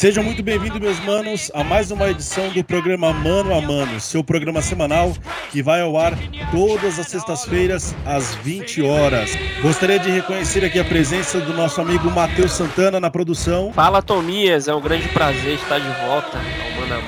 [0.00, 4.24] Sejam muito bem-vindos, meus manos, a mais uma edição do programa Mano a Mano, seu
[4.24, 5.12] programa semanal
[5.52, 6.14] que vai ao ar
[6.50, 9.36] todas as sextas-feiras às 20 horas.
[9.60, 13.74] Gostaria de reconhecer aqui a presença do nosso amigo Matheus Santana na produção.
[13.74, 16.38] Fala, Tomias, é um grande prazer estar de volta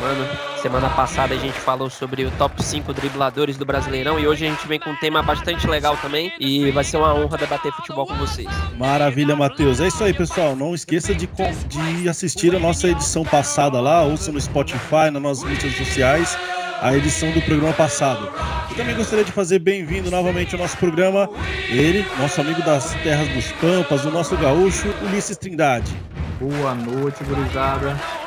[0.02, 0.52] ao Mano a Mano.
[0.60, 4.50] Semana passada a gente falou sobre o top 5 dribladores do Brasileirão e hoje a
[4.50, 8.06] gente vem com um tema bastante legal também e vai ser uma honra debater futebol
[8.06, 8.48] com vocês.
[8.78, 9.80] Maravilha, Matheus.
[9.80, 10.54] É isso aí, pessoal.
[10.54, 11.28] Não esqueça de,
[11.68, 16.38] de assistir a nossa edição passada lá, ouça no Spotify, nas nossas mídias sociais,
[16.80, 18.30] a edição do programa passado.
[18.70, 21.28] E também gostaria de fazer bem-vindo novamente ao nosso programa,
[21.68, 25.92] ele, nosso amigo das terras dos Pampas, o nosso gaúcho, Ulisses Trindade.
[26.40, 28.21] Boa noite, gurizada.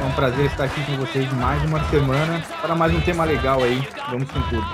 [0.00, 3.62] É um prazer estar aqui com vocês mais uma semana para mais um tema legal
[3.62, 3.80] aí.
[4.10, 4.64] Vamos com tudo.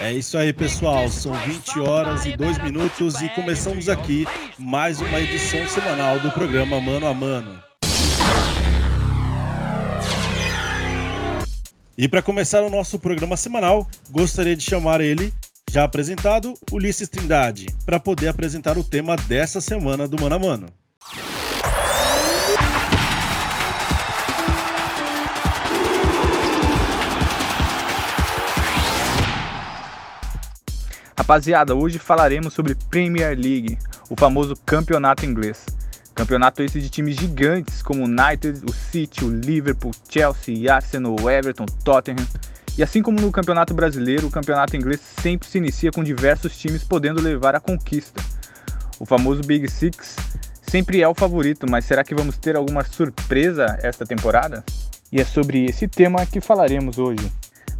[0.00, 1.08] É isso aí, pessoal.
[1.08, 4.26] São 20 horas e 2 minutos e começamos aqui
[4.58, 7.62] mais uma edição semanal do programa Mano a Mano.
[11.96, 15.32] E para começar o nosso programa semanal, gostaria de chamar ele,
[15.70, 20.66] já apresentado, Ulisses Trindade, para poder apresentar o tema dessa semana do Mano a Mano.
[31.16, 33.78] Rapaziada, hoje falaremos sobre Premier League,
[34.10, 35.64] o famoso campeonato inglês.
[36.12, 41.66] Campeonato esse de times gigantes como o United, o City, o Liverpool, Chelsea, Arsenal, Everton,
[41.84, 42.26] Tottenham.
[42.76, 46.82] E assim como no Campeonato Brasileiro, o Campeonato Inglês sempre se inicia com diversos times
[46.82, 48.20] podendo levar a conquista.
[48.98, 50.16] O famoso Big Six
[50.62, 54.64] sempre é o favorito, mas será que vamos ter alguma surpresa esta temporada?
[55.12, 57.30] E é sobre esse tema que falaremos hoje.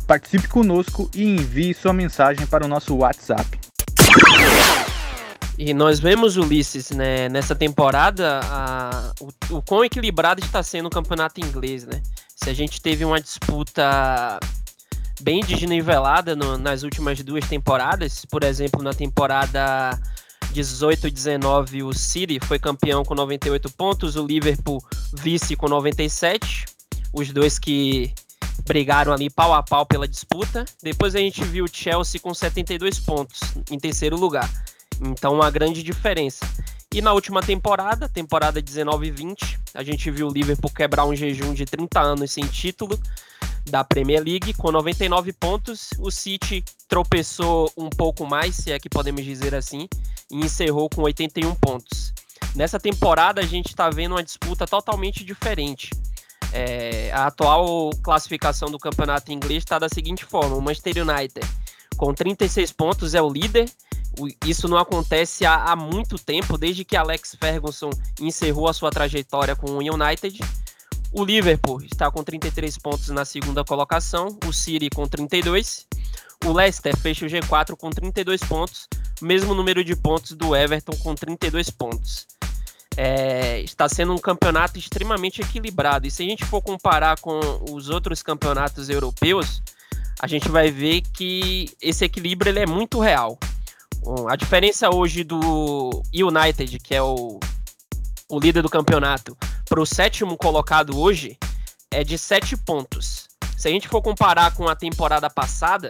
[0.07, 3.59] Participe conosco e envie sua mensagem para o nosso WhatsApp.
[5.57, 10.91] E nós vemos, Ulisses, né, nessa temporada, a, o, o quão equilibrado está sendo o
[10.91, 12.03] campeonato inglês, né?
[12.35, 14.41] Se a gente teve uma disputa
[15.21, 19.99] bem desnivelada no, nas últimas duas temporadas, por exemplo, na temporada
[20.53, 26.65] 18 e 19, o City foi campeão com 98 pontos, o Liverpool vice com 97,
[27.13, 28.13] os dois que
[28.65, 30.65] brigaram ali pau a pau pela disputa.
[30.83, 33.41] Depois a gente viu o Chelsea com 72 pontos
[33.71, 34.51] em terceiro lugar.
[35.01, 36.47] Então, uma grande diferença.
[36.93, 41.15] E na última temporada, temporada 19 e 20, a gente viu o Liverpool quebrar um
[41.15, 42.99] jejum de 30 anos sem título
[43.69, 45.91] da Premier League com 99 pontos.
[45.99, 49.89] O City tropeçou um pouco mais, se é que podemos dizer assim,
[50.31, 52.13] e encerrou com 81 pontos.
[52.55, 55.91] Nessa temporada a gente está vendo uma disputa totalmente diferente.
[56.57, 61.45] É, a atual classificação do campeonato inglês está da seguinte forma: o Manchester United
[61.97, 63.69] com 36 pontos é o líder.
[64.47, 69.57] Isso não acontece há, há muito tempo, desde que Alex Ferguson encerrou a sua trajetória
[69.57, 70.39] com o United.
[71.13, 75.89] O Liverpool está com 33 pontos na segunda colocação, o City com 32.
[76.45, 78.89] O Leicester fecha o G4 com 32 pontos,
[79.21, 82.29] mesmo número de pontos do Everton com 32 pontos
[82.97, 86.07] é, está sendo um campeonato extremamente equilibrado.
[86.07, 87.41] E se a gente for comparar com
[87.71, 89.63] os outros campeonatos europeus,
[90.21, 93.39] a gente vai ver que esse equilíbrio ele é muito real.
[94.29, 97.41] A diferença hoje do United, que é o,
[98.29, 101.39] o líder do campeonato, para o sétimo colocado hoje,
[101.91, 103.29] é de 7 pontos.
[103.57, 105.89] Se a gente for comparar com a temporada passada,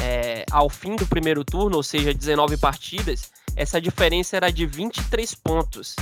[0.00, 5.34] é, ao fim do primeiro turno, ou seja, 19 partidas, essa diferença era de 23
[5.34, 5.94] pontos.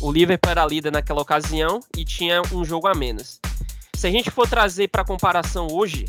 [0.00, 3.40] O Liverpool era líder naquela ocasião e tinha um jogo a menos.
[3.94, 6.04] Se a gente for trazer para comparação hoje,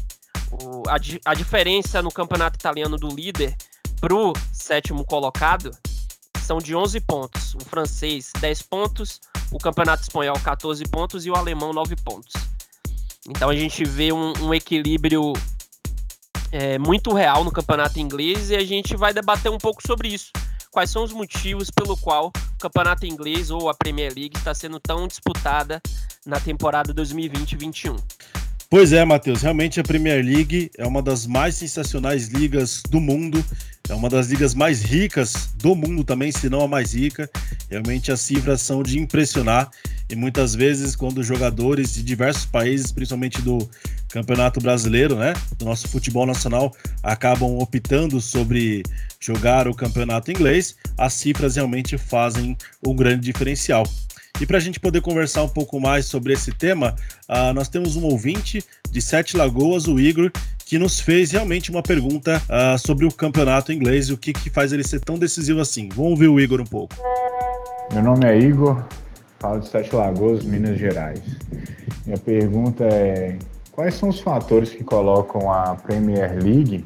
[0.51, 0.97] o, a,
[1.31, 3.55] a, diferença no campeonato italiano do líder
[3.99, 5.71] para o sétimo colocado
[6.41, 7.55] são de 11 pontos.
[7.55, 9.21] O francês, 10 pontos,
[9.51, 12.33] o campeonato espanhol, 14 pontos e o alemão, 9 pontos.
[13.29, 15.33] Então a gente vê um, um equilíbrio
[16.51, 20.31] é, muito real no campeonato inglês e a gente vai debater um pouco sobre isso
[20.77, 24.79] quais são os motivos pelo qual o campeonato inglês ou a Premier League está sendo
[24.79, 25.81] tão disputada
[26.23, 27.97] na temporada 2020-21.
[28.69, 33.43] Pois é, Matheus, realmente a Premier League é uma das mais sensacionais ligas do mundo,
[33.87, 37.29] é uma das ligas mais ricas do mundo também, se não a mais rica.
[37.69, 39.71] Realmente as cifras são de impressionar
[40.09, 43.57] e muitas vezes quando jogadores de diversos países, principalmente do
[44.09, 48.83] Campeonato Brasileiro, né, do nosso futebol nacional, acabam optando sobre
[49.17, 53.85] jogar o Campeonato Inglês, as cifras realmente fazem um grande diferencial.
[54.39, 56.95] E para a gente poder conversar um pouco mais sobre esse tema,
[57.27, 60.31] uh, nós temos um ouvinte de Sete Lagoas, o Igor,
[60.63, 64.49] que nos fez realmente uma pergunta uh, sobre o campeonato inglês e o que, que
[64.49, 65.89] faz ele ser tão decisivo assim.
[65.89, 66.95] Vamos ouvir o Igor um pouco.
[67.91, 68.83] Meu nome é Igor,
[69.39, 71.21] falo de Sete Lagoas, Minas Gerais.
[72.05, 73.39] Minha pergunta é:
[73.71, 76.85] quais são os fatores que colocam a Premier League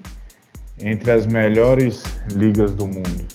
[0.80, 2.04] entre as melhores
[2.34, 3.26] ligas do mundo?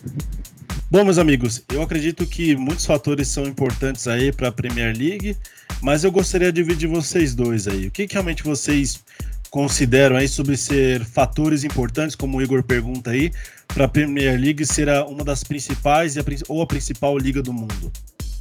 [0.89, 5.37] Bom, meus amigos, eu acredito que muitos fatores são importantes aí para a Premier League,
[5.83, 7.89] mas eu gostaria de dividir vocês dois aí.
[7.89, 9.03] O que, que realmente vocês
[9.51, 13.33] consideram aí sobre ser fatores importantes, como o Igor pergunta aí,
[13.67, 16.15] para a Premier League ser uma das principais
[16.47, 17.91] ou a principal liga do mundo?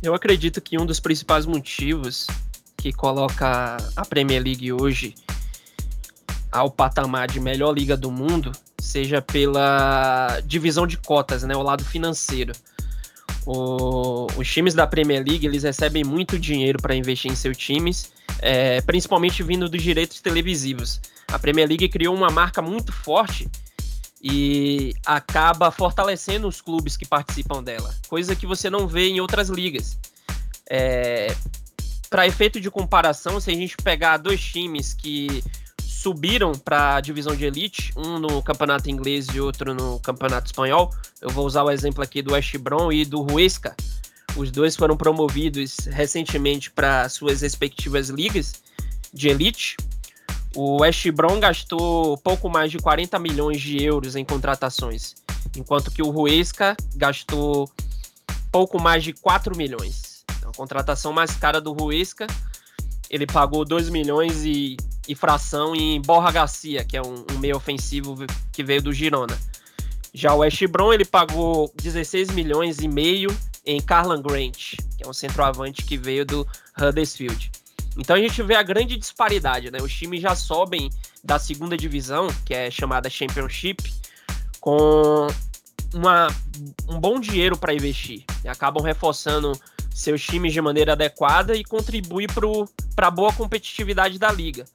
[0.03, 2.27] Eu acredito que um dos principais motivos
[2.77, 5.15] que coloca a Premier League hoje
[6.55, 11.83] ao patamar de melhor liga do mundo seja pela divisão de cotas, né, o lado
[11.83, 12.53] financeiro.
[13.45, 18.11] O, os times da Premier League eles recebem muito dinheiro para investir em seus times,
[18.39, 21.01] é, principalmente vindo dos direitos televisivos.
[21.27, 23.49] A Premier League criou uma marca muito forte
[24.23, 29.49] e acaba fortalecendo os clubes que participam dela, coisa que você não vê em outras
[29.49, 29.97] ligas.
[30.69, 31.35] É,
[32.09, 35.43] para efeito de comparação, se a gente pegar dois times que
[36.05, 40.93] subiram para a divisão de elite, um no campeonato inglês e outro no campeonato espanhol.
[41.19, 43.75] Eu vou usar o exemplo aqui do West Brom e do Huesca.
[44.37, 48.53] Os dois foram promovidos recentemente para suas respectivas ligas
[49.11, 49.77] de elite.
[50.55, 55.15] O West Brom gastou pouco mais de 40 milhões de euros em contratações,
[55.57, 57.67] enquanto que o Huesca gastou
[58.51, 60.23] pouco mais de 4 milhões.
[60.37, 62.27] Então, a contratação mais cara do Huesca,
[63.09, 67.55] ele pagou 2 milhões e e fração em Borra Garcia, que é um, um meio
[67.55, 68.15] ofensivo
[68.51, 69.37] que veio do Girona.
[70.13, 73.35] Já o West Brom ele pagou 16 milhões e meio
[73.65, 76.47] em Carlan Grant, que é um centroavante que veio do
[76.79, 77.51] Huddersfield.
[77.97, 79.79] Então a gente vê a grande disparidade, né?
[79.81, 80.89] Os times já sobem
[81.23, 83.93] da segunda divisão, que é chamada Championship,
[84.59, 85.27] com
[85.95, 86.27] uma,
[86.89, 88.25] um bom dinheiro para investir.
[88.43, 89.57] E acabam reforçando
[89.89, 92.27] seus times de maneira adequada e contribui
[92.95, 94.65] para a boa competitividade da liga.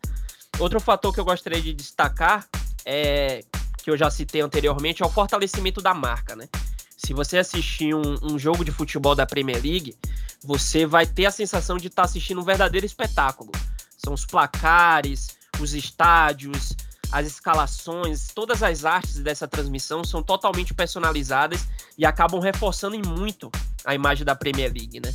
[0.58, 2.48] Outro fator que eu gostaria de destacar
[2.86, 3.44] é
[3.82, 6.48] que eu já citei anteriormente é o fortalecimento da marca, né?
[6.96, 9.96] Se você assistir um, um jogo de futebol da Premier League,
[10.42, 13.52] você vai ter a sensação de estar tá assistindo um verdadeiro espetáculo.
[13.96, 15.28] São os placares,
[15.58, 16.74] os estádios,
[17.12, 21.66] as escalações, todas as artes dessa transmissão são totalmente personalizadas
[21.98, 23.50] e acabam reforçando em muito
[23.84, 25.12] a imagem da Premier League, né?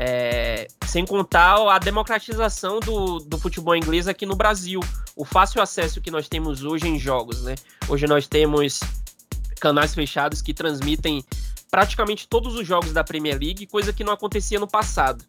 [0.00, 4.80] É, sem contar a democratização do, do futebol inglês aqui no Brasil,
[5.16, 7.56] o fácil acesso que nós temos hoje em jogos, né?
[7.88, 8.80] Hoje nós temos
[9.60, 11.24] canais fechados que transmitem
[11.70, 15.24] praticamente todos os jogos da Premier League, coisa que não acontecia no passado.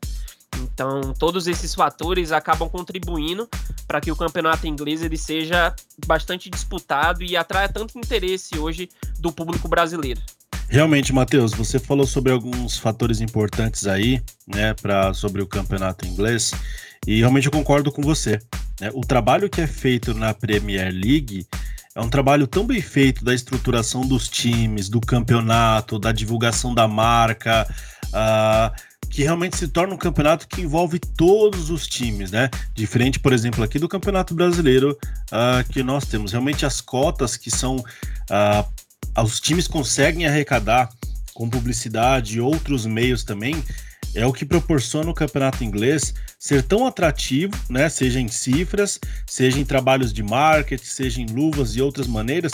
[0.57, 3.49] Então, todos esses fatores acabam contribuindo
[3.89, 5.73] para que o campeonato inglês ele seja
[6.05, 8.87] bastante disputado e atraia tanto interesse hoje
[9.19, 10.21] do público brasileiro.
[10.67, 16.53] Realmente, Matheus, você falou sobre alguns fatores importantes aí, né, para sobre o campeonato inglês,
[17.07, 18.39] e realmente eu concordo com você.
[18.79, 18.91] Né?
[18.93, 21.47] O trabalho que é feito na Premier League
[21.95, 26.87] é um trabalho tão bem feito da estruturação dos times, do campeonato, da divulgação da
[26.87, 27.67] marca,
[28.09, 32.49] uh, que realmente se torna um campeonato que envolve todos os times, né?
[32.73, 34.97] Diferente, por exemplo, aqui do Campeonato Brasileiro,
[35.31, 40.89] uh, que nós temos realmente as cotas que são uh, os times conseguem arrecadar
[41.33, 43.63] com publicidade e outros meios também,
[44.13, 47.89] é o que proporciona o campeonato inglês ser tão atrativo, né?
[47.89, 52.51] Seja em cifras, seja em trabalhos de marketing, seja em luvas e outras maneiras,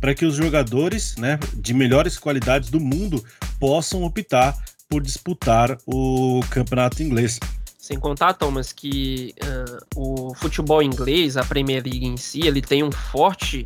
[0.00, 3.24] para que os jogadores, né, de melhores qualidades do mundo
[3.58, 4.56] possam optar
[4.88, 7.38] por disputar o campeonato inglês.
[7.78, 12.82] Sem contar, Thomas, que uh, o futebol inglês, a Premier League em si, ele tem
[12.82, 13.64] um forte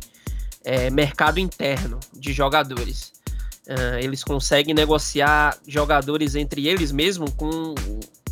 [0.63, 3.13] é, mercado interno de jogadores.
[3.67, 7.75] Uh, eles conseguem negociar jogadores entre eles mesmo com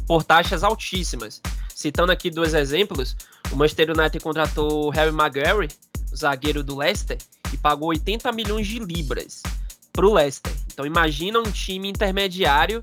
[0.05, 1.41] por taxas altíssimas.
[1.73, 3.15] Citando aqui dois exemplos,
[3.51, 5.69] o Manchester United contratou Harry Maguire,
[6.15, 7.17] zagueiro do Leicester,
[7.53, 9.41] e pagou 80 milhões de libras
[9.93, 10.51] para o Leicester.
[10.71, 12.81] Então imagina um time intermediário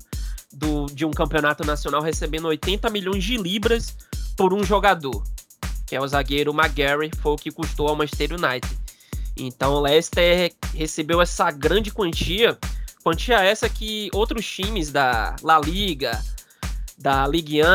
[0.53, 3.95] do, de um campeonato nacional recebendo 80 milhões de libras
[4.35, 5.23] por um jogador,
[5.85, 8.79] que é o zagueiro Maguire, foi o que custou ao Manchester United.
[9.37, 12.57] Então o Leicester recebeu essa grande quantia,
[13.03, 16.21] quantia essa que outros times da La Liga,
[16.97, 17.65] da Ligue 1,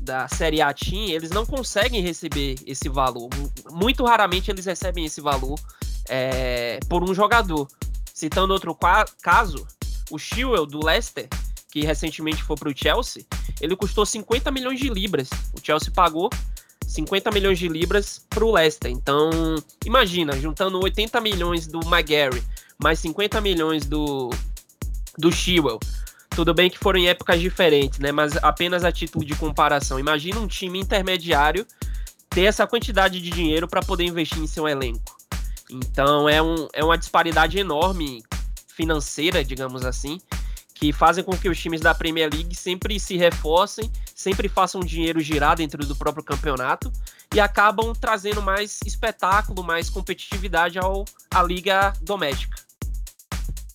[0.00, 3.28] da Série A Team, eles não conseguem receber esse valor.
[3.70, 5.58] Muito raramente eles recebem esse valor
[6.08, 7.68] é, por um jogador.
[8.18, 8.76] Citando outro
[9.22, 9.64] caso,
[10.10, 11.28] o Chilwell do Leicester,
[11.70, 13.24] que recentemente foi para o Chelsea,
[13.60, 15.30] ele custou 50 milhões de libras.
[15.56, 16.28] O Chelsea pagou
[16.84, 18.90] 50 milhões de libras para o Leicester.
[18.90, 19.30] Então,
[19.86, 22.42] imagina, juntando 80 milhões do Maguire
[22.76, 24.30] mais 50 milhões do,
[25.16, 25.78] do Chilwell,
[26.30, 28.10] Tudo bem que foram em épocas diferentes, né?
[28.10, 29.96] Mas apenas a título de comparação.
[29.96, 31.64] Imagina um time intermediário
[32.28, 35.17] ter essa quantidade de dinheiro para poder investir em seu elenco.
[35.70, 38.22] Então é, um, é uma disparidade enorme
[38.68, 40.20] financeira, digamos assim,
[40.74, 45.20] que fazem com que os times da Premier League sempre se reforcem, sempre façam dinheiro
[45.20, 46.92] girar dentro do próprio campeonato
[47.34, 52.56] e acabam trazendo mais espetáculo, mais competitividade ao, à liga doméstica.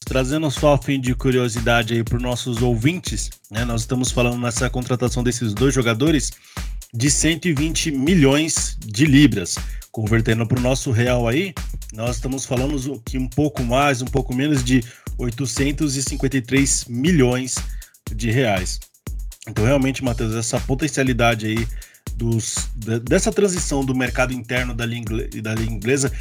[0.05, 4.39] Trazendo só a fim de curiosidade aí para os nossos ouvintes, né, nós estamos falando
[4.39, 6.31] nessa contratação desses dois jogadores
[6.93, 9.57] de 120 milhões de libras.
[9.91, 11.53] Convertendo para o nosso real aí,
[11.93, 14.83] nós estamos falando que um pouco mais, um pouco menos de
[15.17, 17.55] 853 milhões
[18.13, 18.79] de reais.
[19.47, 21.67] Então, realmente, Matheus, essa potencialidade aí
[22.15, 22.69] dos,
[23.03, 26.12] dessa transição do mercado interno da língua, da língua inglesa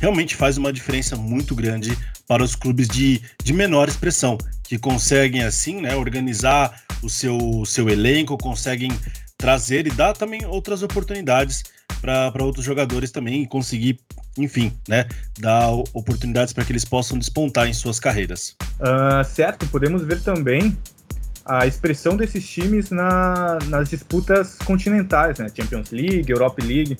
[0.00, 5.42] realmente faz uma diferença muito grande para os clubes de, de menor expressão, que conseguem,
[5.42, 8.90] assim, né, organizar o seu, seu elenco, conseguem
[9.38, 11.64] trazer e dar também outras oportunidades
[12.00, 13.98] para outros jogadores também e conseguir,
[14.36, 15.06] enfim, né,
[15.38, 18.56] dar oportunidades para que eles possam despontar em suas carreiras.
[18.80, 20.76] Uh, certo, podemos ver também
[21.44, 26.98] a expressão desses times na, nas disputas continentais, né, Champions League, Europa League.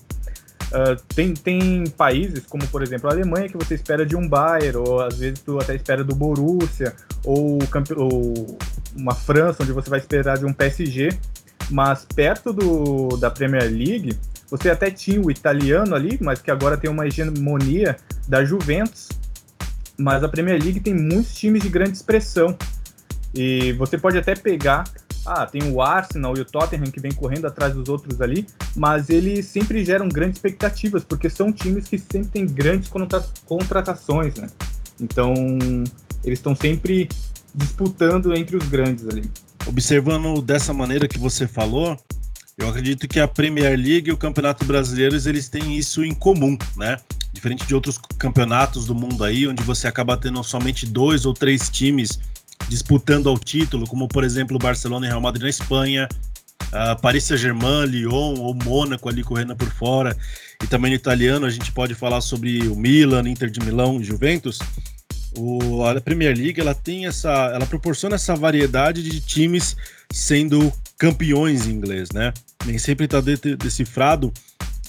[0.66, 4.78] Uh, tem, tem países, como por exemplo a Alemanha, que você espera de um Bayern,
[4.78, 7.58] ou às vezes tu até espera do Borussia, ou,
[7.96, 8.58] ou
[8.96, 11.10] uma França, onde você vai esperar de um PSG,
[11.70, 14.16] mas perto do, da Premier League,
[14.50, 17.96] você até tinha o italiano ali, mas que agora tem uma hegemonia
[18.28, 19.08] da Juventus.
[19.98, 22.56] Mas a Premier League tem muitos times de grande expressão.
[23.34, 24.84] E você pode até pegar.
[25.24, 29.10] Ah, tem o Arsenal e o Tottenham que vem correndo atrás dos outros ali, mas
[29.10, 32.88] eles sempre geram grandes expectativas, porque são times que sempre têm grandes
[33.44, 34.46] contratações, né?
[35.00, 35.34] Então,
[36.22, 37.08] eles estão sempre
[37.52, 39.28] disputando entre os grandes ali.
[39.66, 41.98] Observando dessa maneira que você falou,
[42.58, 46.56] eu acredito que a Premier League e o Campeonato Brasileiro eles têm isso em comum,
[46.76, 46.96] né?
[47.32, 51.68] Diferente de outros campeonatos do mundo aí, onde você acaba tendo somente dois ou três
[51.68, 52.18] times
[52.68, 56.08] disputando ao título, como por exemplo o Barcelona e Real Madrid na Espanha,
[56.68, 60.16] uh, Paris Saint-Germain, Lyon ou Mônaco ali correndo por fora,
[60.64, 64.58] e também no italiano a gente pode falar sobre o Milan, Inter de Milão, Juventus.
[65.36, 69.76] O, a Premier League ela tem essa, ela proporciona essa variedade de times
[70.10, 72.32] sendo campeões em inglês, né?
[72.64, 74.32] Nem sempre está decifrado.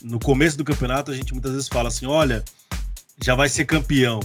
[0.02, 2.44] No começo do campeonato, a gente muitas vezes fala assim: olha,
[3.24, 4.20] já vai ser campeão.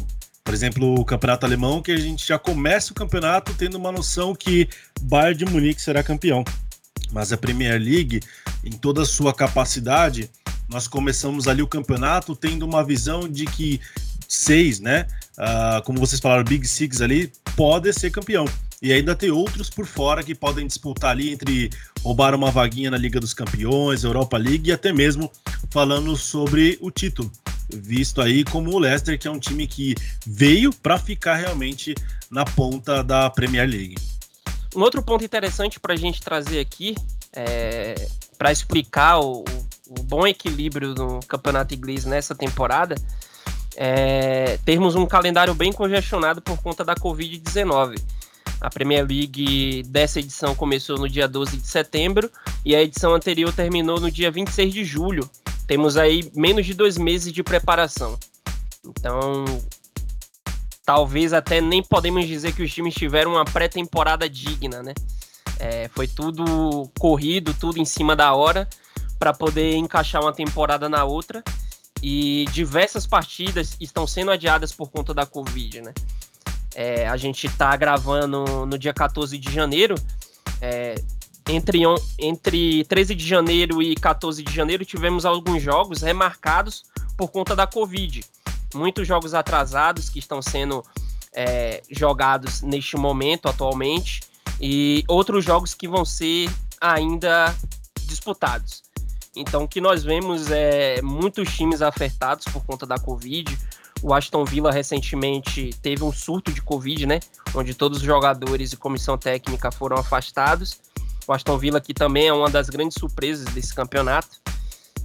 [0.45, 4.35] Por exemplo, o campeonato alemão, que a gente já começa o campeonato tendo uma noção
[4.35, 4.69] que
[5.03, 6.45] Bayern de Munique será campeão.
[7.13, 8.21] Mas a Premier League,
[8.65, 10.29] em toda a sua capacidade,
[10.69, 13.81] nós começamos ali o campeonato tendo uma visão de que
[14.27, 15.07] seis, né?
[15.39, 18.45] Uh, como vocês falaram, Big Six ali, pode ser campeão.
[18.83, 21.71] E ainda tem outros por fora que podem disputar ali entre
[22.03, 25.31] roubar uma vaguinha na Liga dos Campeões, Europa League e até mesmo
[25.71, 27.31] falando sobre o título.
[27.73, 29.95] Visto aí como o Leicester, que é um time que
[30.27, 31.95] veio para ficar realmente
[32.29, 33.95] na ponta da Premier League.
[34.75, 36.97] Um outro ponto interessante para a gente trazer aqui,
[37.33, 37.95] é,
[38.37, 39.45] para explicar o,
[39.89, 42.97] o bom equilíbrio do campeonato inglês nessa temporada,
[43.77, 47.97] é, termos um calendário bem congestionado por conta da Covid-19.
[48.61, 52.31] A Premier League dessa edição começou no dia 12 de setembro
[52.65, 55.29] e a edição anterior terminou no dia 26 de julho.
[55.67, 58.19] Temos aí menos de dois meses de preparação.
[58.85, 59.45] Então,
[60.85, 64.95] talvez até nem podemos dizer que os times tiveram uma pré-temporada digna, né?
[65.59, 68.69] É, foi tudo corrido, tudo em cima da hora
[69.19, 71.43] para poder encaixar uma temporada na outra.
[72.03, 75.95] E diversas partidas estão sendo adiadas por conta da Covid, né?
[76.75, 79.95] É, a gente está gravando no dia 14 de janeiro.
[80.61, 80.95] É,
[81.49, 81.81] entre,
[82.19, 86.85] entre 13 de janeiro e 14 de janeiro tivemos alguns jogos remarcados
[87.17, 88.23] por conta da Covid.
[88.75, 90.83] Muitos jogos atrasados que estão sendo
[91.33, 94.21] é, jogados neste momento atualmente
[94.61, 96.49] e outros jogos que vão ser
[96.81, 97.55] ainda
[98.07, 98.83] disputados.
[99.35, 103.59] Então, o que nós vemos é muitos times afetados por conta da Covid,
[104.03, 107.21] o Aston Villa recentemente teve um surto de Covid, né?
[107.55, 110.81] Onde todos os jogadores e comissão técnica foram afastados.
[111.27, 114.41] O Aston Villa, que também é uma das grandes surpresas desse campeonato.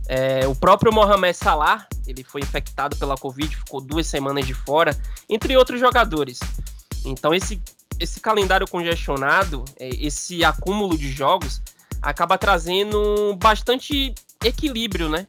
[0.09, 4.97] É, o próprio Mohamed Salah, ele foi infectado pela Covid, ficou duas semanas de fora,
[5.29, 6.39] entre outros jogadores.
[7.05, 7.61] Então, esse,
[7.99, 11.61] esse calendário congestionado, é, esse acúmulo de jogos,
[12.01, 15.27] acaba trazendo bastante equilíbrio, né?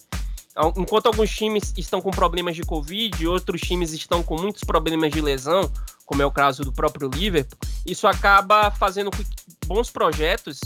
[0.76, 5.20] Enquanto alguns times estão com problemas de Covid, outros times estão com muitos problemas de
[5.20, 5.70] lesão,
[6.04, 9.26] como é o caso do próprio Liverpool, isso acaba fazendo com que
[9.66, 10.58] bons projetos,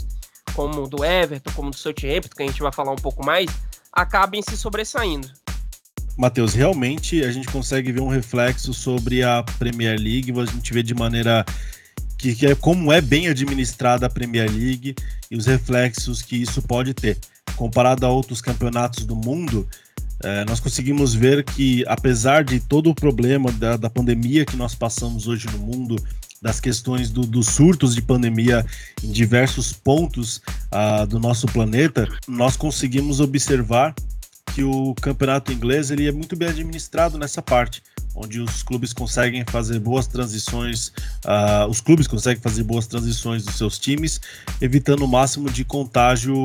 [0.53, 3.25] como o do Everton, como o do Southampton, que a gente vai falar um pouco
[3.25, 3.49] mais,
[3.91, 5.29] acabem se sobressaindo.
[6.17, 10.83] Matheus, realmente a gente consegue ver um reflexo sobre a Premier League, a gente vê
[10.83, 11.43] de maneira
[12.17, 14.95] que, que é como é bem administrada a Premier League
[15.29, 17.17] e os reflexos que isso pode ter.
[17.55, 19.67] Comparado a outros campeonatos do mundo,
[20.23, 24.73] é, nós conseguimos ver que, apesar de todo o problema da, da pandemia que nós
[24.73, 25.95] passamos hoje no mundo,
[26.43, 28.65] das questões do, dos surtos de pandemia
[29.01, 30.41] em diversos pontos
[30.73, 33.95] uh, do nosso planeta, nós conseguimos observar
[34.53, 37.81] que o campeonato inglês ele é muito bem administrado nessa parte,
[38.13, 40.89] onde os clubes conseguem fazer boas transições,
[41.25, 44.19] uh, os clubes conseguem fazer boas transições dos seus times,
[44.59, 46.35] evitando o máximo de contágio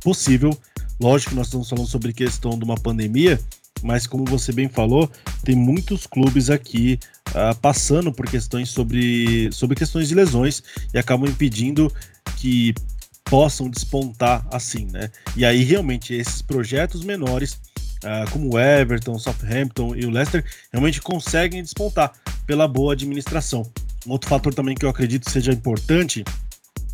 [0.00, 0.58] possível.
[1.02, 3.40] Lógico que nós estamos falando sobre questão de uma pandemia,
[3.82, 5.10] mas como você bem falou,
[5.42, 6.96] tem muitos clubes aqui
[7.30, 10.62] uh, passando por questões sobre, sobre questões de lesões
[10.94, 11.92] e acabam impedindo
[12.36, 12.72] que
[13.24, 15.10] possam despontar assim, né?
[15.34, 17.54] E aí realmente esses projetos menores,
[18.04, 22.12] uh, como o Everton, Southampton e o Leicester, realmente conseguem despontar
[22.46, 23.68] pela boa administração.
[24.06, 26.22] Um outro fator também que eu acredito seja importante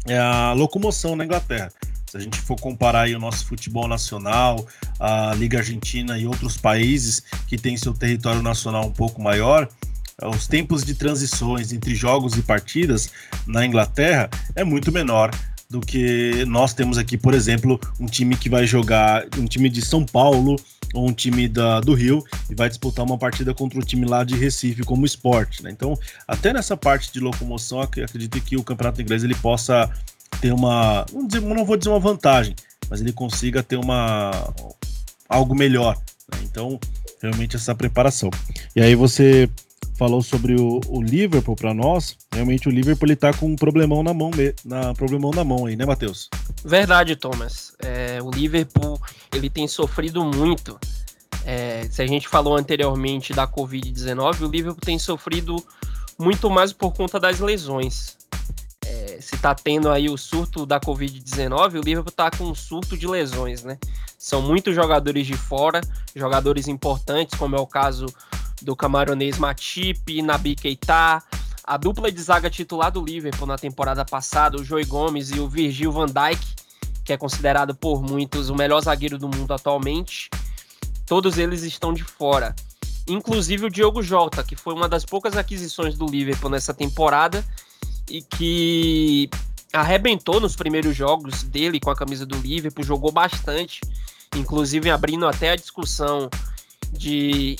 [0.06, 1.70] é a locomoção na Inglaterra.
[2.10, 4.66] Se a gente for comparar aí o nosso futebol nacional,
[4.98, 9.68] a Liga Argentina e outros países que têm seu território nacional um pouco maior,
[10.24, 13.10] os tempos de transições entre jogos e partidas
[13.46, 15.30] na Inglaterra é muito menor
[15.68, 19.82] do que nós temos aqui, por exemplo, um time que vai jogar, um time de
[19.82, 20.56] São Paulo
[20.94, 24.24] ou um time da, do Rio e vai disputar uma partida contra o time lá
[24.24, 25.62] de Recife como esporte.
[25.62, 25.70] Né?
[25.70, 25.94] Então,
[26.26, 29.90] até nessa parte de locomoção, acredito que o campeonato inglês ele possa
[30.40, 32.54] ter uma, não, dizer, não vou dizer uma vantagem,
[32.88, 34.30] mas ele consiga ter uma
[35.28, 35.96] algo melhor.
[36.32, 36.40] Né?
[36.44, 36.78] Então,
[37.20, 38.30] realmente essa preparação.
[38.74, 39.48] E aí você
[39.96, 44.02] falou sobre o, o Liverpool para nós, realmente o Liverpool ele tá com um problemão
[44.02, 44.30] na mão,
[44.64, 46.30] na problemão na mão aí, né, Matheus?
[46.64, 47.74] Verdade, Thomas.
[47.80, 49.00] É, o Liverpool
[49.34, 50.78] ele tem sofrido muito.
[51.44, 55.56] É, se a gente falou anteriormente da Covid-19, o Liverpool tem sofrido
[56.18, 58.17] muito mais por conta das lesões.
[59.20, 63.06] Se tá tendo aí o surto da Covid-19, o Liverpool tá com um surto de
[63.06, 63.78] lesões, né?
[64.18, 65.80] São muitos jogadores de fora,
[66.14, 68.06] jogadores importantes, como é o caso
[68.62, 71.22] do camaronês Matip, Nabi Keita,
[71.64, 75.48] a dupla de zaga titular do Liverpool na temporada passada, o Joey Gomes e o
[75.48, 76.40] Virgil van Dijk,
[77.04, 80.30] que é considerado por muitos o melhor zagueiro do mundo atualmente,
[81.06, 82.54] todos eles estão de fora.
[83.06, 87.44] Inclusive o Diogo Jota, que foi uma das poucas aquisições do Liverpool nessa temporada
[88.10, 89.30] e que
[89.72, 93.80] arrebentou nos primeiros jogos dele com a camisa do Liverpool, jogou bastante,
[94.34, 96.30] inclusive abrindo até a discussão
[96.92, 97.56] de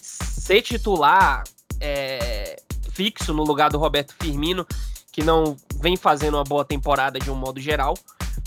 [0.00, 1.44] ser titular
[1.80, 2.56] é,
[2.90, 4.66] fixo no lugar do Roberto Firmino,
[5.10, 7.94] que não vem fazendo uma boa temporada de um modo geral,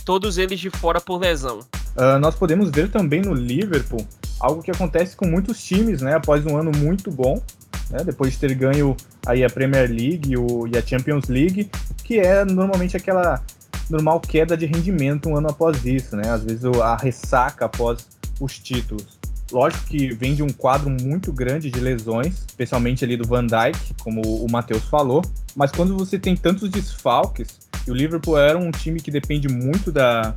[0.05, 1.59] todos eles de fora por lesão.
[1.95, 4.05] Uh, nós podemos ver também no Liverpool
[4.39, 6.15] algo que acontece com muitos times, né?
[6.15, 7.41] Após um ano muito bom,
[7.89, 11.69] né, depois de ter ganho aí a Premier League o, e a Champions League,
[12.03, 13.41] que é normalmente aquela
[13.89, 16.29] normal queda de rendimento um ano após isso, né?
[16.29, 18.07] Às vezes a ressaca após
[18.39, 19.19] os títulos.
[19.51, 23.95] Lógico que vem de um quadro muito grande de lesões, especialmente ali do Van Dijk,
[24.03, 25.23] como o Matheus falou.
[25.55, 27.47] Mas quando você tem tantos desfalques,
[27.87, 30.35] e o Liverpool era um time que depende muito da,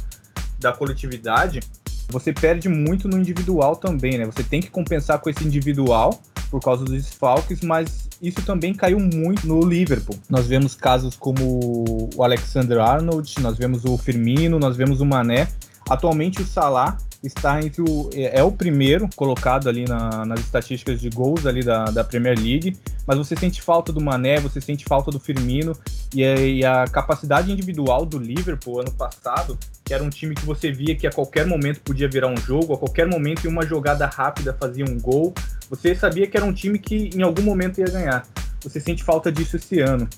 [0.59, 1.61] da coletividade,
[2.09, 4.25] você perde muito no individual também, né?
[4.25, 9.01] Você tem que compensar com esse individual por causa dos desfalques, mas isso também caiu
[9.01, 10.19] muito no Liverpool.
[10.29, 15.49] Nós vemos casos como o Alexander Arnold, nós vemos o Firmino, nós vemos o Mané.
[15.89, 18.11] Atualmente o Salah está entre o.
[18.13, 22.37] É, é o primeiro colocado ali na, nas estatísticas de gols ali da, da Premier
[22.37, 25.73] League, mas você sente falta do Mané, você sente falta do Firmino
[26.15, 30.45] e a, e a capacidade individual do Liverpool ano passado, que era um time que
[30.45, 33.65] você via que a qualquer momento podia virar um jogo, a qualquer momento em uma
[33.65, 35.33] jogada rápida fazia um gol,
[35.71, 38.27] você sabia que era um time que em algum momento ia ganhar.
[38.63, 40.09] Você sente falta disso esse ano.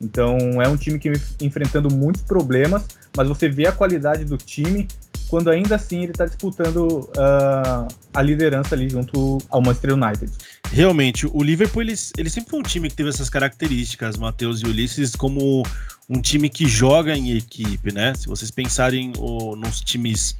[0.00, 2.86] Então é um time que enfrentando muitos problemas,
[3.16, 4.88] mas você vê a qualidade do time
[5.30, 10.32] quando ainda assim ele está disputando uh, a liderança ali junto ao Manchester United.
[10.72, 14.66] Realmente, o Liverpool ele, ele sempre foi um time que teve essas características, Matheus e
[14.66, 15.62] Ulisses, como
[16.08, 18.12] um time que joga em equipe, né?
[18.14, 19.12] Se vocês pensarem
[19.56, 20.36] nos times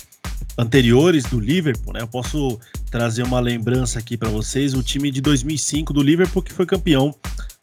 [0.58, 2.02] anteriores do Liverpool, né?
[2.02, 2.58] Eu posso
[2.90, 7.14] trazer uma lembrança aqui para vocês, o time de 2005 do Liverpool que foi campeão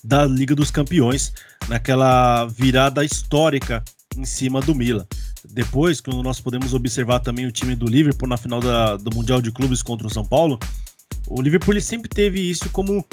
[0.02, 1.34] da Liga dos Campeões
[1.68, 3.84] naquela virada histórica
[4.16, 5.06] em cima do Milan.
[5.52, 9.42] Depois, quando nós podemos observar também o time do Liverpool na final da, do Mundial
[9.42, 10.60] de Clubes contra o São Paulo,
[11.28, 13.06] o Liverpool sempre teve isso como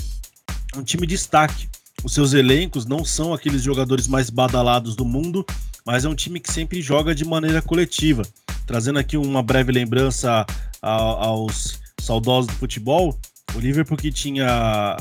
[0.76, 1.68] um time de destaque,
[2.02, 5.44] os seus elencos não são aqueles jogadores mais badalados do mundo,
[5.86, 8.22] mas é um time que sempre joga de maneira coletiva.
[8.66, 10.44] Trazendo aqui uma breve lembrança
[10.82, 13.18] aos saudosos do futebol,
[13.54, 14.96] o Liverpool que tinha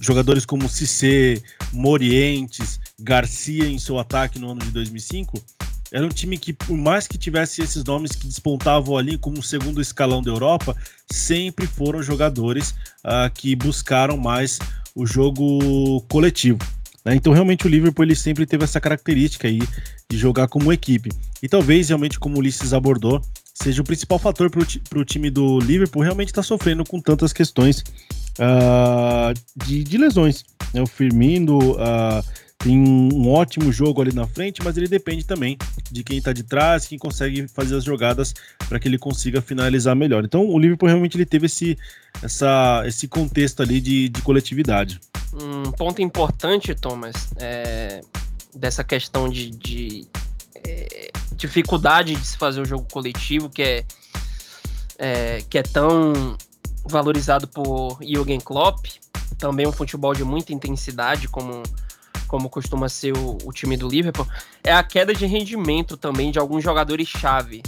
[0.00, 5.42] jogadores como Cissé, Morientes, Garcia em seu ataque no ano de 2005,
[5.92, 9.80] era um time que, por mais que tivesse esses nomes que despontavam ali como segundo
[9.80, 10.76] escalão da Europa,
[11.10, 12.70] sempre foram jogadores
[13.04, 14.58] uh, que buscaram mais
[14.94, 16.58] o jogo coletivo.
[17.04, 17.14] Né?
[17.14, 19.60] Então, realmente, o Liverpool ele sempre teve essa característica aí
[20.10, 21.10] de jogar como equipe.
[21.42, 23.20] E talvez, realmente, como o Ulisses abordou,
[23.54, 27.32] seja o principal fator para o time do Liverpool realmente estar tá sofrendo com tantas
[27.32, 27.84] questões
[28.38, 29.32] uh,
[29.64, 30.44] de, de, lesões.
[30.74, 30.82] Né?
[30.82, 32.24] O Firmino uh,
[32.58, 35.56] tem um ótimo jogo ali na frente, mas ele depende também
[35.90, 38.34] de quem está de trás, quem consegue fazer as jogadas
[38.68, 40.24] para que ele consiga finalizar melhor.
[40.24, 41.78] Então o Liverpool realmente ele teve esse,
[42.22, 44.98] essa, esse contexto ali de, de coletividade.
[45.34, 48.00] Um ponto importante, Thomas, é,
[48.54, 50.06] dessa questão de, de
[50.64, 53.84] é, dificuldade de se fazer o jogo coletivo, que é,
[54.98, 56.36] é, que é tão
[56.84, 58.86] valorizado por Jürgen Klopp,
[59.38, 61.62] também um futebol de muita intensidade, como,
[62.26, 64.26] como costuma ser o, o time do Liverpool,
[64.62, 67.62] é a queda de rendimento também de alguns jogadores-chave.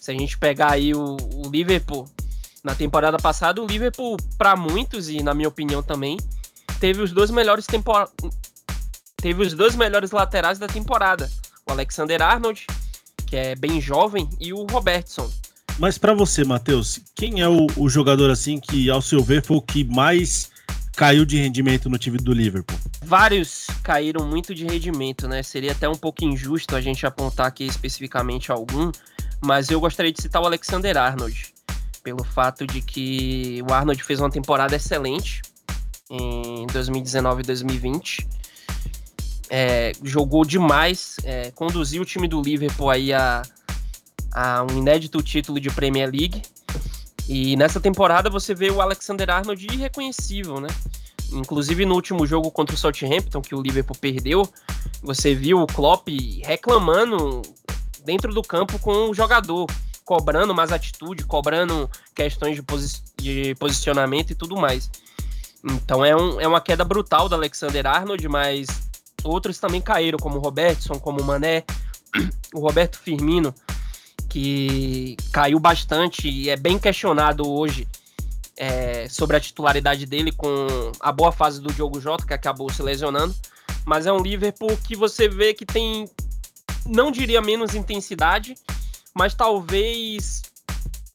[0.00, 2.08] Se a gente pegar aí o, o Liverpool,
[2.62, 6.18] na temporada passada, o Liverpool, para muitos, e na minha opinião também,
[6.78, 8.08] teve os dois melhores tempor...
[9.16, 11.30] teve os dois melhores laterais da temporada.
[11.66, 12.66] O Alexander Arnold,
[13.26, 15.30] que é bem jovem, e o Robertson.
[15.78, 19.56] Mas para você, Matheus, quem é o, o, jogador assim que, ao seu ver, foi
[19.56, 20.50] o que mais
[21.00, 22.78] caiu de rendimento no time do Liverpool?
[23.02, 25.42] Vários caíram muito de rendimento, né?
[25.42, 28.92] Seria até um pouco injusto a gente apontar aqui especificamente algum,
[29.40, 31.54] mas eu gostaria de citar o Alexander Arnold,
[32.02, 35.40] pelo fato de que o Arnold fez uma temporada excelente
[36.10, 38.28] em 2019 e 2020.
[39.48, 43.40] É, jogou demais, é, conduziu o time do Liverpool aí a
[44.32, 46.42] a um inédito título de Premier League.
[47.32, 50.66] E nessa temporada você vê o Alexander Arnold irreconhecível, né?
[51.30, 54.52] Inclusive no último jogo contra o Southampton, que o Liverpool perdeu,
[55.00, 56.08] você viu o Klopp
[56.42, 57.42] reclamando
[58.04, 59.68] dentro do campo com o jogador,
[60.04, 64.90] cobrando mais atitude, cobrando questões de, posi de posicionamento e tudo mais.
[65.62, 68.66] Então é, um, é uma queda brutal do Alexander Arnold, mas
[69.22, 71.62] outros também caíram, como o Robertson, como o Mané,
[72.52, 73.54] o Roberto Firmino
[74.30, 77.86] que caiu bastante e é bem questionado hoje
[78.56, 82.82] é, sobre a titularidade dele com a boa fase do Diogo Jota, que acabou se
[82.82, 83.34] lesionando.
[83.84, 86.08] Mas é um Liverpool que você vê que tem,
[86.86, 88.54] não diria menos intensidade,
[89.14, 90.42] mas talvez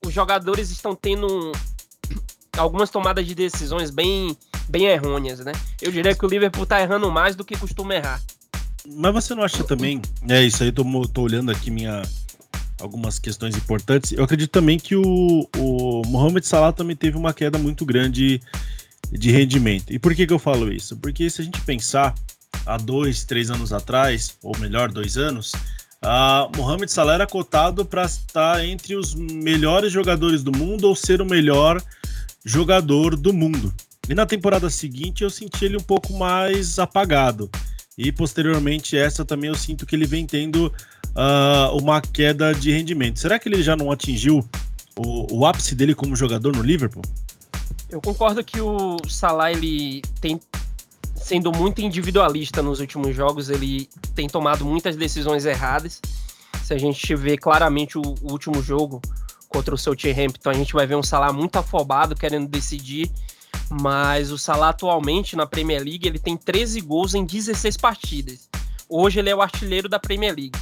[0.05, 1.51] os jogadores estão tendo
[2.57, 4.35] algumas tomadas de decisões bem,
[4.67, 5.53] bem errôneas, né?
[5.81, 8.21] Eu diria que o Liverpool está errando mais do que costuma errar.
[8.87, 12.03] Mas você não acha também, é isso aí, tô, tô olhando aqui minha,
[12.79, 14.11] algumas questões importantes.
[14.11, 18.41] Eu acredito também que o, o Mohamed Salah também teve uma queda muito grande
[19.11, 19.93] de rendimento.
[19.93, 20.97] E por que, que eu falo isso?
[20.97, 22.13] Porque se a gente pensar
[22.65, 25.53] há dois, três anos atrás, ou melhor, dois anos,
[26.01, 31.21] a Mohamed Salah era cotado para estar entre os melhores jogadores do mundo ou ser
[31.21, 31.81] o melhor
[32.43, 33.73] jogador do mundo.
[34.07, 37.49] E na temporada seguinte eu senti ele um pouco mais apagado.
[37.97, 40.71] E posteriormente essa também eu sinto que ele vem tendo
[41.15, 43.19] uh, uma queda de rendimento.
[43.19, 44.47] Será que ele já não atingiu
[44.97, 47.03] o, o, ápice dele como jogador no Liverpool?
[47.89, 50.39] Eu concordo que o Salah ele tem
[51.15, 56.01] sendo muito individualista nos últimos jogos, ele tem tomado muitas decisões erradas.
[56.63, 59.01] Se a gente vê claramente o, o último jogo
[59.49, 63.09] contra o Southampton, a gente vai ver um Salah muito afobado, querendo decidir.
[63.69, 68.47] Mas o Salah atualmente na Premier League ele tem 13 gols em 16 partidas.
[68.87, 70.57] Hoje ele é o artilheiro da Premier League.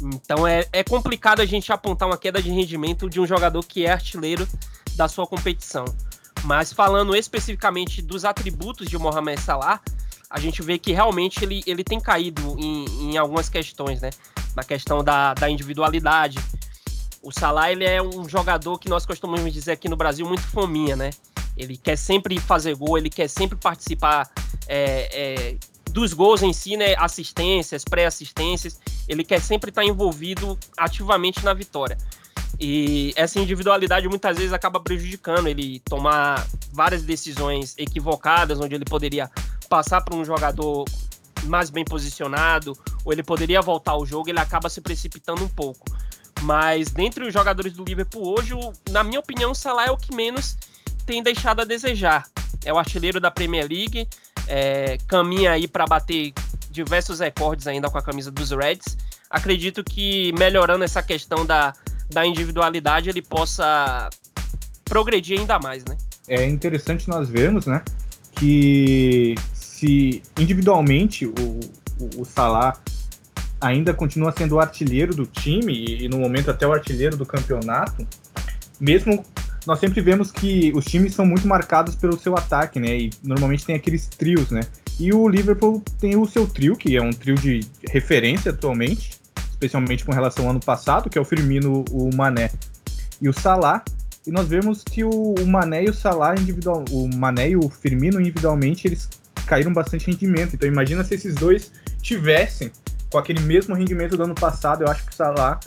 [0.00, 3.84] Então é, é complicado a gente apontar uma queda de rendimento de um jogador que
[3.84, 4.46] é artilheiro
[4.94, 5.84] da sua competição.
[6.44, 9.80] Mas falando especificamente dos atributos de Mohamed Salah,
[10.30, 14.10] a gente vê que realmente ele, ele tem caído em, em algumas questões, né?
[14.54, 16.38] Na questão da, da individualidade.
[17.22, 20.94] O Salah ele é um jogador que nós costumamos dizer aqui no Brasil muito fominha,
[20.94, 21.10] né?
[21.56, 24.30] Ele quer sempre fazer gol, ele quer sempre participar
[24.68, 25.56] é, é,
[25.90, 26.94] dos gols em si, né?
[26.96, 31.96] Assistências, pré-assistências ele quer sempre estar envolvido ativamente na vitória.
[32.60, 39.30] E essa individualidade muitas vezes acaba prejudicando ele tomar várias decisões equivocadas, onde ele poderia
[39.68, 40.84] passar para um jogador
[41.44, 45.86] mais bem posicionado, ou ele poderia voltar ao jogo, ele acaba se precipitando um pouco.
[46.42, 48.54] Mas dentre os jogadores do Liverpool hoje,
[48.90, 50.56] na minha opinião, o Salah é o que menos
[51.06, 52.28] tem deixado a desejar.
[52.64, 54.08] É o artilheiro da Premier League,
[54.48, 56.32] é, caminha aí para bater
[56.70, 58.96] diversos recordes ainda com a camisa dos Reds.
[59.30, 61.72] Acredito que melhorando essa questão da,
[62.10, 64.08] da individualidade, ele possa
[64.84, 65.96] progredir ainda mais, né?
[66.26, 67.82] É interessante nós vermos, né,
[68.32, 72.78] que se individualmente o, o, o Salah
[73.60, 78.06] ainda continua sendo o artilheiro do time e no momento até o artilheiro do campeonato,
[78.80, 79.24] mesmo
[79.68, 82.96] nós sempre vemos que os times são muito marcados pelo seu ataque, né?
[82.96, 84.62] E normalmente tem aqueles trios, né?
[84.98, 90.06] E o Liverpool tem o seu trio, que é um trio de referência atualmente, especialmente
[90.06, 92.50] com relação ao ano passado, que é o Firmino, o Mané
[93.20, 93.84] e o Salah.
[94.26, 98.18] E nós vemos que o, Mané e o Salah individual, o Mané e o Firmino
[98.18, 99.06] individualmente, eles
[99.46, 100.54] caíram bastante rendimento.
[100.54, 102.72] Então imagina se esses dois tivessem
[103.10, 105.60] com aquele mesmo rendimento do ano passado, eu acho que o Salah,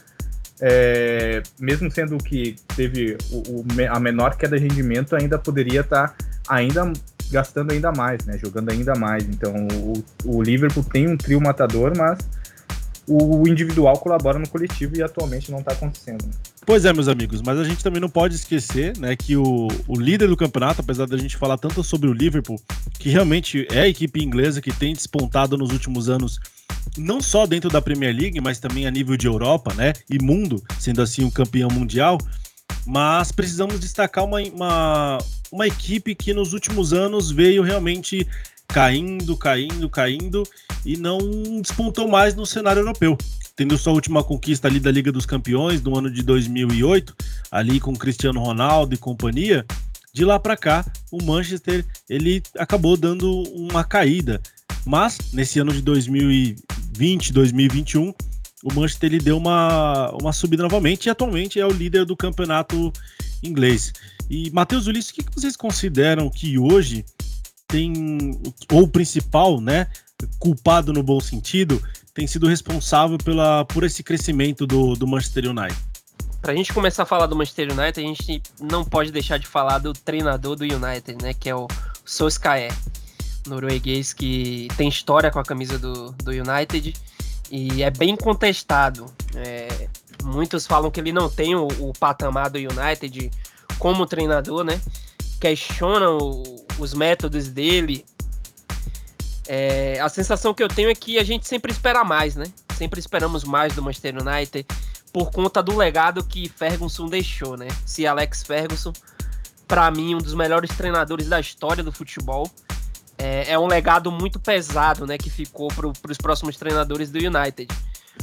[0.61, 6.09] é, mesmo sendo que teve o, o, a menor queda de rendimento, ainda poderia estar
[6.09, 6.15] tá
[6.47, 6.93] ainda
[7.31, 8.37] gastando ainda mais, né?
[8.37, 9.23] Jogando ainda mais.
[9.23, 12.19] Então o, o Liverpool tem um trio matador, mas
[13.07, 16.29] o individual colabora no coletivo e atualmente não está acontecendo.
[16.65, 19.99] Pois é, meus amigos, mas a gente também não pode esquecer, né, que o, o
[19.99, 22.61] líder do campeonato, apesar da gente falar tanto sobre o Liverpool,
[22.99, 26.39] que realmente é a equipe inglesa que tem despontado nos últimos anos,
[26.97, 30.63] não só dentro da Premier League, mas também a nível de Europa, né, e mundo,
[30.79, 32.17] sendo assim o campeão mundial,
[32.85, 35.17] mas precisamos destacar uma, uma,
[35.51, 38.27] uma equipe que nos últimos anos veio realmente
[38.67, 40.43] caindo, caindo, caindo
[40.85, 41.19] e não
[41.61, 43.17] despontou mais no cenário europeu.
[43.55, 47.15] Tendo sua última conquista ali da Liga dos Campeões no ano de 2008,
[47.51, 49.65] ali com Cristiano Ronaldo e companhia,
[50.13, 54.41] de lá para cá o Manchester ele acabou dando uma caída.
[54.85, 58.13] Mas nesse ano de 2020, 2021,
[58.63, 62.91] o Manchester ele deu uma, uma subida novamente e atualmente é o líder do campeonato
[63.43, 63.91] inglês.
[64.29, 67.03] E Matheus Ulisses, o que vocês consideram que hoje
[67.67, 67.93] tem,
[68.71, 69.87] ou o principal, né,
[70.39, 71.81] culpado no bom sentido,
[72.13, 75.77] tem sido responsável pela, por esse crescimento do, do Manchester United?
[76.41, 79.77] Pra gente começar a falar do Manchester United, a gente não pode deixar de falar
[79.77, 81.67] do treinador do United, né, que é o
[82.03, 82.73] Solskjaer,
[83.45, 86.93] norueguês que tem história com a camisa do, do United
[87.49, 89.05] e é bem contestado.
[89.35, 89.89] É,
[90.23, 93.29] muitos falam que ele não tem o, o patamar do United
[93.77, 94.79] como treinador, né?
[95.39, 96.43] Questionam
[96.79, 98.05] os métodos dele.
[99.47, 102.45] É, a sensação que eu tenho é que a gente sempre espera mais, né?
[102.77, 104.65] Sempre esperamos mais do Manchester United
[105.11, 107.67] por conta do legado que Ferguson deixou, né?
[107.85, 108.93] Se Alex Ferguson,
[109.67, 112.49] para mim, um dos melhores treinadores da história do futebol,
[113.21, 115.15] é, é um legado muito pesado, né?
[115.15, 117.67] Que ficou para os próximos treinadores do United.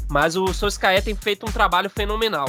[0.08, 2.48] Mas o Solskjaer tem feito um trabalho fenomenal.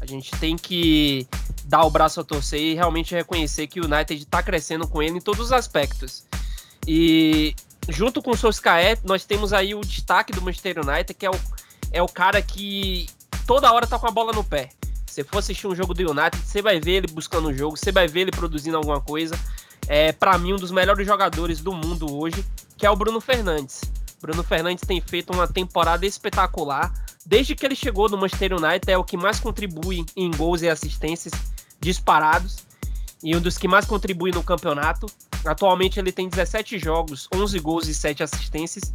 [0.00, 1.28] A gente tem que
[1.66, 5.18] dar o braço a torcer e realmente reconhecer que o United está crescendo com ele
[5.18, 6.24] em todos os aspectos.
[6.86, 7.54] E
[7.88, 11.40] junto com o Solskjaer, nós temos aí o destaque do Manchester United, que é o,
[11.92, 13.06] é o cara que
[13.46, 14.70] toda hora tá com a bola no pé.
[15.06, 17.92] Se for assistir um jogo do United, você vai ver ele buscando o jogo, você
[17.92, 19.38] vai ver ele produzindo alguma coisa.
[19.86, 22.44] É, para mim, um dos melhores jogadores do mundo hoje,
[22.76, 23.82] que é o Bruno Fernandes.
[24.20, 26.92] Bruno Fernandes tem feito uma temporada espetacular.
[27.26, 30.68] Desde que ele chegou no Manchester United, é o que mais contribui em gols e
[30.68, 31.32] assistências
[31.80, 32.64] disparados
[33.22, 35.06] e um dos que mais contribui no campeonato.
[35.44, 38.92] Atualmente ele tem 17 jogos, 11 gols e 7 assistências.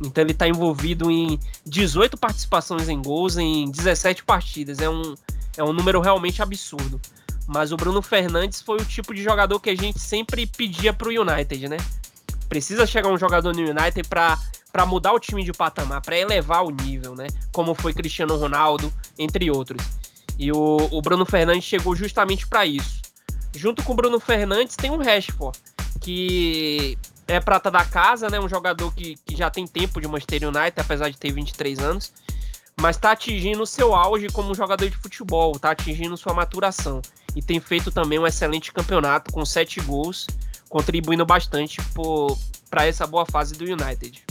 [0.00, 4.80] Então ele está envolvido em 18 participações em gols em 17 partidas.
[4.80, 5.14] É um,
[5.56, 7.00] é um número realmente absurdo.
[7.52, 11.08] Mas o Bruno Fernandes foi o tipo de jogador que a gente sempre pedia para
[11.08, 11.78] o United, né?
[12.48, 14.38] Precisa chegar um jogador no United para
[14.72, 17.26] para mudar o time de patamar, para elevar o nível, né?
[17.50, 19.84] Como foi Cristiano Ronaldo, entre outros.
[20.38, 23.02] E o, o Bruno Fernandes chegou justamente para isso.
[23.52, 25.58] Junto com o Bruno Fernandes tem o Rashford,
[26.00, 28.38] que é prata da casa, né?
[28.38, 32.12] Um jogador que, que já tem tempo de Manchester United, apesar de ter 23 anos,
[32.80, 37.02] mas está atingindo o seu auge como jogador de futebol, está atingindo sua maturação.
[37.36, 40.26] E tem feito também um excelente campeonato com sete gols,
[40.68, 41.78] contribuindo bastante
[42.68, 44.22] para essa boa fase do United.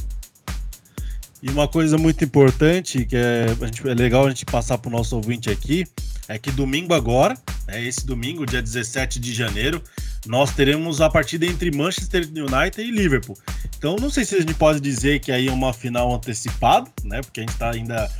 [1.41, 4.91] E uma coisa muito importante, que é, gente, é legal a gente passar para o
[4.91, 5.85] nosso ouvinte aqui,
[6.27, 9.81] é que domingo agora, é esse domingo, dia 17 de janeiro,
[10.25, 13.37] nós teremos a partida entre Manchester United e Liverpool.
[13.77, 17.21] Então não sei se a gente pode dizer que aí é uma final antecipada, né?
[17.21, 18.11] Porque a gente está ainda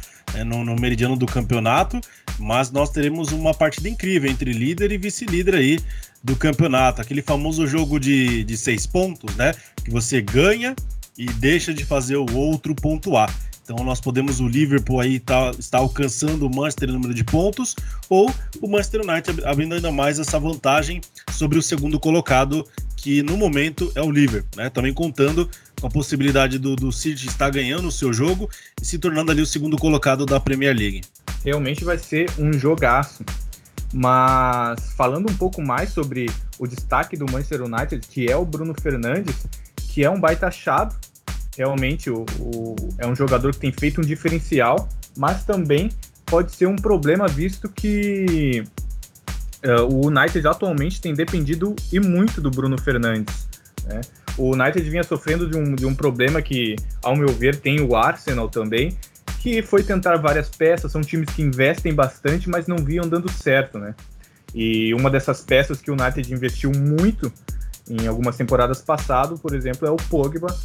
[0.46, 2.00] no, no, meridiano do campeonato,
[2.38, 5.80] mas nós teremos uma partida incrível entre líder e vice-líder aí
[6.24, 7.02] do campeonato.
[7.02, 9.54] Aquele famoso jogo de, de seis pontos, né?
[9.84, 10.76] Que você ganha
[11.18, 13.34] e deixa de fazer o outro pontuar.
[13.72, 17.76] Então nós podemos o Liverpool aí tá, está alcançando o Manchester em número de pontos
[18.10, 22.65] ou o Manchester United abrindo ainda mais essa vantagem sobre o segundo colocado
[22.96, 24.70] que no momento é o Liverpool, né?
[24.72, 25.48] Também contando
[25.80, 28.50] com a possibilidade do, do City estar ganhando o seu jogo
[28.82, 31.02] e se tornando ali o segundo colocado da Premier League.
[31.44, 33.24] Realmente vai ser um jogaço.
[33.94, 38.76] Mas falando um pouco mais sobre o destaque do Manchester United, que é o Bruno
[38.80, 40.96] Fernandes, que é um baita chave,
[41.58, 44.88] realmente o, o, é um jogador que tem feito um diferencial,
[45.18, 45.89] mas também
[46.26, 48.63] pode ser um problema visto que
[49.65, 53.48] uh, o United atualmente tem dependido e muito do Bruno Fernandes.
[53.86, 54.02] Né?
[54.39, 57.93] O United vinha sofrendo de um, de um problema que, ao meu ver, tem o
[57.93, 58.97] Arsenal também,
[59.41, 63.78] que foi tentar várias peças, são times que investem bastante, mas não viam dando certo,
[63.78, 63.93] né?
[64.56, 67.32] E uma dessas peças que o United investiu muito
[67.89, 70.56] em algumas temporadas passadas, por exemplo, é o Pogba,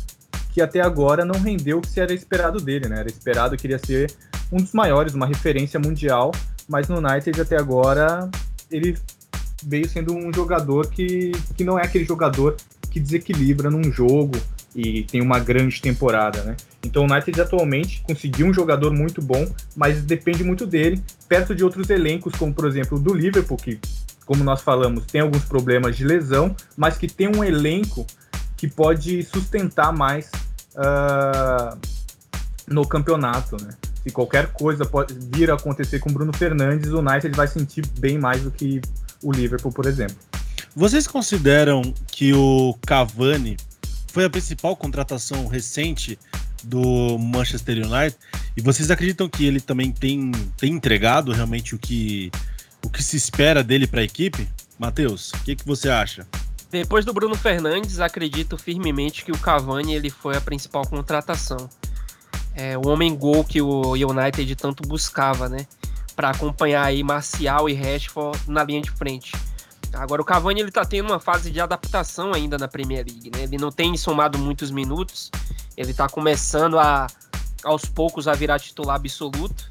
[0.53, 3.01] que até agora não rendeu o que se era esperado dele, né?
[3.01, 4.13] Era esperado que ele ia ser
[4.53, 6.31] um dos maiores, uma referência mundial,
[6.69, 8.31] mas no United até agora
[8.71, 8.97] ele
[9.65, 12.57] veio sendo um jogador que, que não é aquele jogador
[12.95, 14.41] que desequilibra num jogo
[14.73, 16.57] e tem uma grande temporada, né?
[16.81, 21.65] Então o United atualmente conseguiu um jogador muito bom, mas depende muito dele, perto de
[21.65, 23.81] outros elencos, como por exemplo do Liverpool, que,
[24.25, 28.07] como nós falamos, tem alguns problemas de lesão, mas que tem um elenco
[28.57, 30.31] que pode sustentar mais
[30.77, 31.77] uh,
[32.69, 33.71] no campeonato, né?
[34.05, 37.85] Se qualquer coisa pode vir a acontecer com o Bruno Fernandes, o United vai sentir
[37.99, 38.81] bem mais do que
[39.21, 40.15] o Liverpool, por exemplo.
[40.77, 43.57] Vocês consideram que o Cavani
[44.09, 46.19] foi a principal contratação recente
[46.63, 48.17] do Manchester United?
[48.57, 52.31] E vocês acreditam que ele também tem, tem entregado realmente o que,
[52.85, 54.49] o que se espera dele para a equipe?
[54.79, 56.27] Matheus, o que, que você acha?
[56.71, 61.69] Depois do Bruno Fernandes, acredito firmemente que o Cavani ele foi a principal contratação
[62.55, 65.67] é, o homem gol que o United tanto buscava, né?
[66.15, 69.33] Para acompanhar aí Marcial e Rashford na linha de frente.
[69.95, 73.45] Agora o Cavani ele tá tendo uma fase de adaptação ainda na Premier League, né?
[73.45, 75.31] Ele não tem somado muitos minutos,
[75.77, 77.07] ele tá começando a
[77.63, 79.71] aos poucos a virar titular absoluto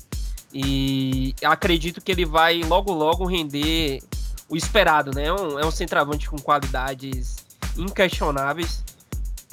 [0.51, 4.01] e acredito que ele vai logo logo render
[4.49, 5.25] o esperado, né?
[5.25, 7.35] É um, é um centroavante com qualidades
[7.77, 8.83] inquestionáveis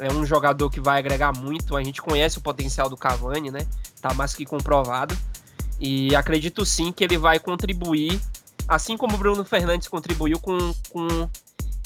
[0.00, 1.76] é um jogador que vai agregar muito.
[1.76, 3.66] A gente conhece o potencial do Cavani, né?
[4.00, 5.16] Tá mais que comprovado.
[5.78, 8.18] E acredito sim que ele vai contribuir,
[8.70, 11.28] assim como o Bruno Fernandes contribuiu com, com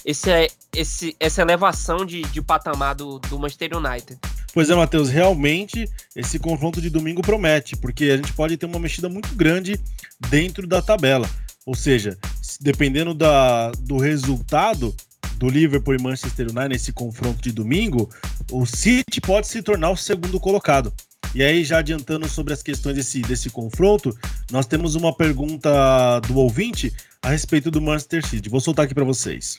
[0.05, 0.31] esse,
[0.77, 4.18] esse, essa elevação de, de patamar do, do Manchester United.
[4.53, 8.79] Pois é, Matheus, realmente esse confronto de domingo promete, porque a gente pode ter uma
[8.79, 9.81] mexida muito grande
[10.29, 11.29] dentro da tabela.
[11.64, 12.18] Ou seja,
[12.61, 14.94] dependendo da, do resultado,
[15.38, 18.11] do Liverpool e Manchester United nesse confronto de domingo,
[18.53, 20.92] o City pode se tornar o segundo colocado.
[21.35, 24.16] E aí, já adiantando sobre as questões desse, desse confronto,
[24.53, 28.49] nós temos uma pergunta do ouvinte a respeito do Manchester City.
[28.49, 29.59] Vou soltar aqui para vocês.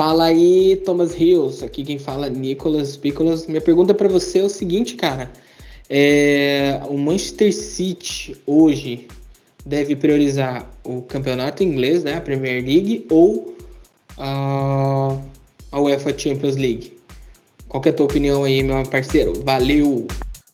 [0.00, 1.64] Fala aí, Thomas Hills.
[1.64, 3.46] Aqui quem fala é Nicolas Picolas.
[3.46, 5.30] Minha pergunta para você é o seguinte, cara.
[5.88, 9.08] É, o Manchester City hoje
[9.64, 13.56] deve priorizar o campeonato inglês, né, a Premier League, ou
[14.16, 15.18] a,
[15.72, 16.99] a UEFA Champions League.
[17.70, 19.44] Qual é a tua opinião aí, meu parceiro?
[19.44, 20.08] Valeu!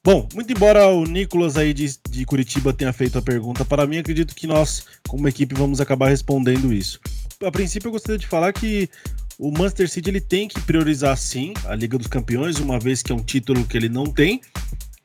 [0.04, 3.96] Bom, muito embora o Nicolas aí de, de, Curitiba tenha feito a pergunta, para mim
[3.96, 7.00] acredito que nós, como equipe, vamos acabar respondendo isso.
[7.42, 8.90] A princípio, eu gostaria de falar que
[9.38, 13.10] o Manchester City ele tem que priorizar sim a Liga dos Campeões, uma vez que
[13.10, 14.42] é um título que ele não tem.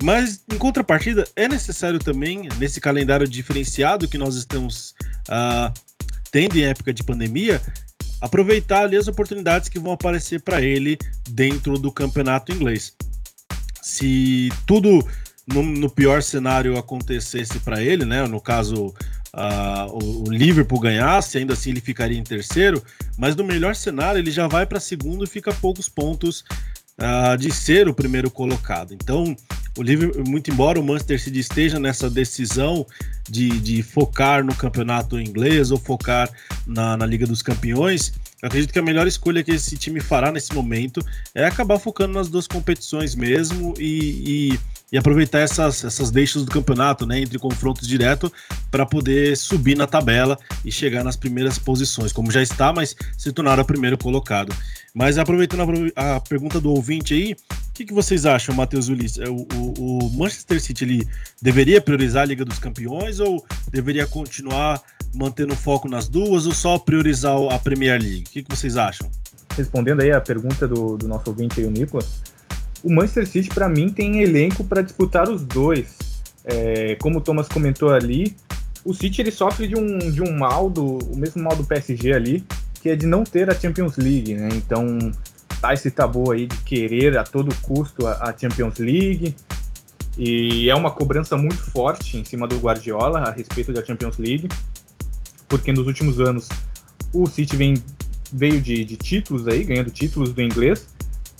[0.04, 4.93] Mas, em contrapartida, é necessário também, nesse calendário diferenciado que nós estamos
[5.30, 5.74] uh,
[6.30, 7.62] tendo em época de pandemia,
[8.21, 10.97] aproveitar ali as oportunidades que vão aparecer para ele
[11.29, 12.95] dentro do campeonato inglês.
[13.81, 15.05] Se tudo
[15.47, 18.25] no, no pior cenário acontecesse para ele, né?
[18.27, 18.93] No caso,
[19.34, 22.84] uh, o, o, Liverpool ganhasse, ainda assim ele ficaria em terceiro.
[23.17, 26.43] Mas no melhor cenário, ele já vai para segundo e fica a poucos pontos
[27.01, 28.93] uh, de ser o primeiro colocado.
[28.93, 29.35] Então,
[29.77, 32.85] o Liverpool, muito embora o Manchester City esteja nessa decisão
[33.29, 36.29] de, de focar no campeonato inglês ou focar
[36.67, 40.31] na, na Liga dos Campeões, eu acredito que a melhor escolha que esse time fará
[40.31, 44.60] nesse momento é acabar focando nas duas competições mesmo e, e
[44.91, 48.31] e aproveitar essas, essas deixas do campeonato, né, entre confrontos direto,
[48.69, 53.31] para poder subir na tabela e chegar nas primeiras posições, como já está, mas se
[53.31, 54.54] tornar o primeiro colocado.
[54.94, 59.19] Mas aproveitando a, a pergunta do ouvinte aí, o que, que, vocês acham, Matheus Ulisses?
[59.19, 61.08] É, o, o, o, Manchester City ele
[61.42, 64.81] deveria priorizar a Liga dos Campeões ou deveria continuar
[65.13, 68.25] mantendo foco nas duas ou só priorizar a Premier League?
[68.27, 69.10] O que, que vocês acham?
[69.56, 72.21] Respondendo aí a pergunta do, do nosso ouvinte aí, o Nicolas,
[72.83, 75.98] o Manchester City, para mim, tem elenco para disputar os dois.
[76.44, 78.35] É, como o Thomas comentou ali,
[78.83, 82.13] o City ele sofre de um, de um mal, do, o mesmo mal do PSG
[82.13, 82.44] ali,
[82.82, 84.50] que é de não ter a Champions League, né?
[84.54, 85.12] Então
[85.62, 89.36] tá esse tabu aí de querer a todo custo a, Champions League.
[90.17, 94.50] E é uma cobrança muito forte em cima do Guardiola a respeito da Champions League,
[95.48, 96.50] porque nos últimos anos
[97.13, 97.75] o City vem,
[98.34, 100.88] veio de, de títulos aí, ganhando títulos do inglês,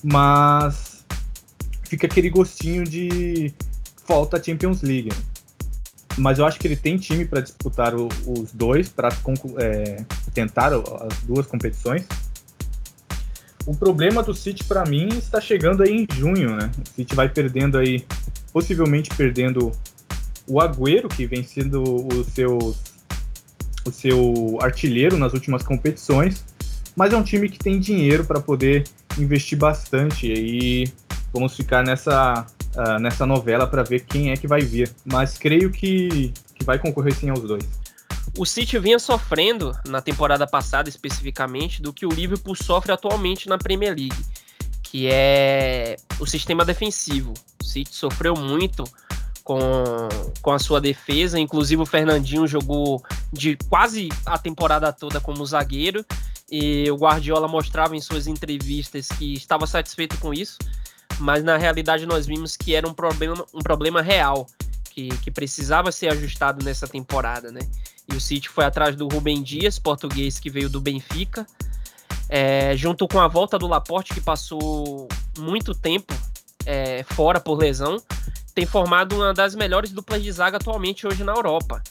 [0.02, 1.04] mas
[1.84, 3.54] fica aquele gostinho de
[4.06, 5.12] falta a Champions League.
[6.18, 9.10] Mas eu acho que ele tem time para disputar o, os dois, para
[9.58, 12.06] é, tentar as duas competições.
[13.66, 16.72] O problema do City para mim está chegando aí em junho, né?
[16.78, 18.06] O City vai perdendo aí,
[18.52, 19.72] possivelmente perdendo
[20.48, 22.76] o Agüero, que vem sendo o seu,
[23.86, 26.44] o seu artilheiro nas últimas competições,
[26.96, 28.84] mas é um time que tem dinheiro para poder
[29.18, 30.92] investir bastante e
[31.32, 34.92] vamos ficar nessa, uh, nessa novela para ver quem é que vai vir.
[35.06, 37.81] Mas creio que, que vai concorrer sim aos dois.
[38.38, 43.58] O City vinha sofrendo na temporada passada especificamente do que o Liverpool sofre atualmente na
[43.58, 44.26] Premier League,
[44.84, 47.34] que é o sistema defensivo.
[47.62, 48.86] O City sofreu muito
[49.44, 49.58] com,
[50.42, 53.04] com a sua defesa, inclusive o Fernandinho jogou
[53.34, 56.06] de quase a temporada toda como zagueiro
[56.50, 60.58] e o Guardiola mostrava em suas entrevistas que estava satisfeito com isso,
[61.20, 64.48] mas na realidade nós vimos que era um problema, um problema real
[64.90, 67.62] que, que precisava ser ajustado nessa temporada, né?
[68.12, 71.45] E o City foi atrás do Rubem Dias, português que veio do Benfica,
[72.30, 75.07] é, junto com a volta do Laporte, que passou
[75.38, 76.14] muito tempo
[76.66, 78.01] é, fora por lesão,
[78.53, 81.82] tem formado uma das melhores duplas de zaga atualmente hoje na Europa.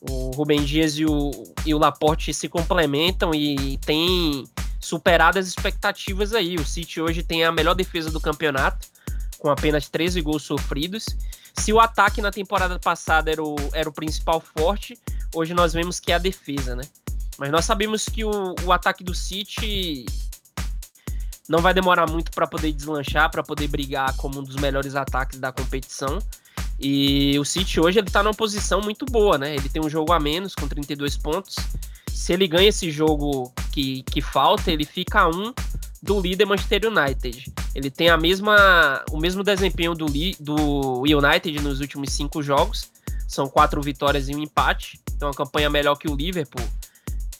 [0.00, 1.30] O Rubem Dias e o,
[1.66, 4.46] e o Laporte se complementam e tem
[4.80, 6.56] superado as expectativas aí.
[6.56, 8.86] O City hoje tem a melhor defesa do campeonato,
[9.38, 11.06] com apenas 13 gols sofridos.
[11.58, 14.98] Se o ataque na temporada passada era o, era o principal forte,
[15.34, 16.84] hoje nós vemos que é a defesa, né?
[17.36, 20.06] Mas nós sabemos que o, o ataque do City
[21.48, 25.38] não vai demorar muito para poder deslanchar, para poder brigar como um dos melhores ataques
[25.38, 26.18] da competição.
[26.80, 29.54] E o City hoje ele tá numa posição muito boa, né?
[29.54, 31.56] Ele tem um jogo a menos com 32 pontos.
[32.08, 35.52] Se ele ganha esse jogo que, que falta, ele fica a um
[36.02, 37.52] do líder Manchester United.
[37.74, 40.06] Ele tem a mesma, o mesmo desempenho do,
[40.40, 42.90] do United nos últimos cinco jogos.
[43.26, 45.00] São quatro vitórias e um empate.
[45.14, 46.64] Então, uma campanha melhor que o Liverpool,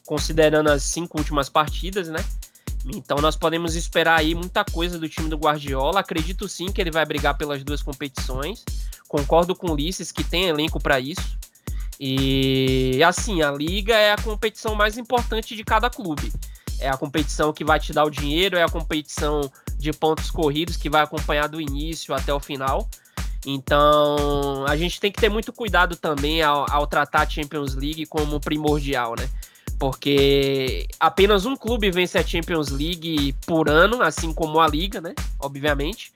[0.04, 2.24] considerando as cinco últimas partidas, né?
[2.94, 6.00] Então, nós podemos esperar aí muita coisa do time do Guardiola.
[6.00, 8.64] Acredito sim que ele vai brigar pelas duas competições.
[9.08, 11.38] Concordo com o Ulisses que tem elenco para isso.
[12.00, 16.32] E assim, a liga é a competição mais importante de cada clube
[16.80, 20.76] é a competição que vai te dar o dinheiro, é a competição de pontos corridos
[20.76, 22.88] que vai acompanhar do início até o final.
[23.46, 28.04] Então, a gente tem que ter muito cuidado também ao, ao tratar a Champions League
[28.06, 29.28] como primordial, né?
[29.78, 35.14] Porque apenas um clube vence a Champions League por ano, assim como a Liga, né?
[35.38, 36.12] Obviamente.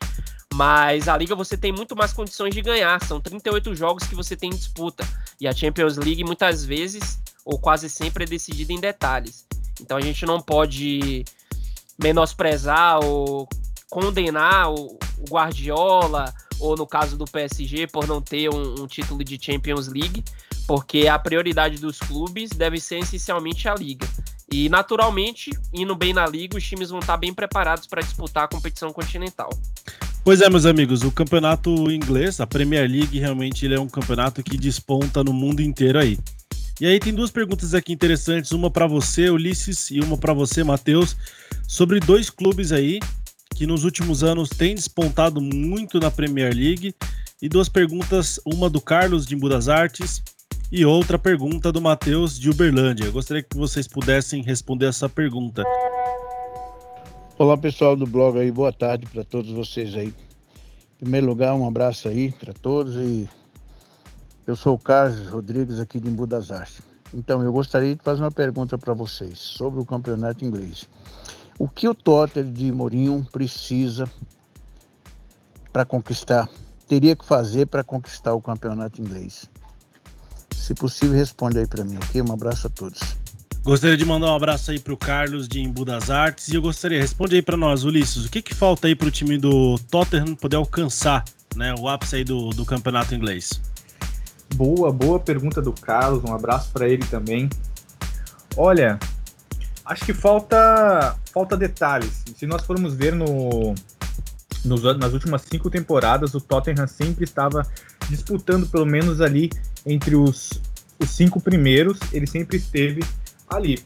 [0.52, 3.02] Mas a Liga você tem muito mais condições de ganhar.
[3.04, 5.04] São 38 jogos que você tem em disputa.
[5.40, 9.46] E a Champions League muitas vezes, ou quase sempre, é decidida em detalhes.
[9.83, 11.24] Então a gente não pode
[11.99, 13.49] menosprezar ou
[13.91, 19.39] condenar o, Guardiola, ou no caso do PSG, por não ter um, um, título de
[19.41, 20.24] Champions League,
[20.66, 24.09] porque a prioridade dos clubes deve ser essencialmente a Liga.
[24.51, 28.49] E, naturalmente, indo bem na Liga, os times vão estar bem preparados para disputar a
[28.49, 29.51] competição continental.
[30.24, 34.43] Pois é, meus amigos, o campeonato inglês, a Premier League, realmente ele é um campeonato
[34.43, 36.16] que desponta no mundo inteiro aí.
[36.83, 40.64] E aí tem duas perguntas aqui interessantes, uma para você, Ulisses, e uma para você,
[40.64, 41.16] Matheus,
[41.68, 42.99] sobre dois clubes aí
[43.55, 46.93] que nos últimos anos têm despontado muito na Premier League.
[47.41, 50.24] E duas perguntas, uma do Carlos de Embu Artes
[50.72, 53.05] e outra pergunta do Matheus de Uberlândia.
[53.05, 55.62] Eu gostaria que vocês pudessem responder essa pergunta.
[57.39, 60.09] Olá pessoal do blog aí, boa tarde para todos vocês aí.
[60.09, 63.28] Em primeiro lugar, um abraço aí para todos e
[64.47, 66.80] eu sou o Carlos Rodrigues aqui de Embu das Artes.
[67.14, 70.88] Então, eu gostaria de fazer uma pergunta para vocês sobre o campeonato inglês.
[71.59, 74.11] O que o Tottenham de Mourinho precisa
[75.72, 76.49] para conquistar,
[76.88, 79.49] teria que fazer para conquistar o campeonato inglês?
[80.57, 82.22] Se possível, responde aí para mim, ok?
[82.22, 83.01] Um abraço a todos.
[83.62, 86.62] Gostaria de mandar um abraço aí para o Carlos de Embu das Artes e eu
[86.62, 89.78] gostaria, responde aí para nós, Ulisses, o que, que falta aí para o time do
[89.90, 91.24] Tottenham poder alcançar
[91.55, 93.61] né, o ápice aí do, do campeonato inglês?
[94.55, 96.22] Boa, boa pergunta do Carlos.
[96.24, 97.48] Um abraço para ele também.
[98.57, 98.98] Olha,
[99.84, 102.22] acho que falta falta detalhes.
[102.36, 103.74] Se nós formos ver no,
[104.64, 107.66] nos, nas últimas cinco temporadas, o Tottenham sempre estava
[108.09, 109.50] disputando pelo menos ali
[109.86, 110.61] entre os,
[110.98, 111.98] os cinco primeiros.
[112.12, 113.03] Ele sempre esteve
[113.48, 113.82] ali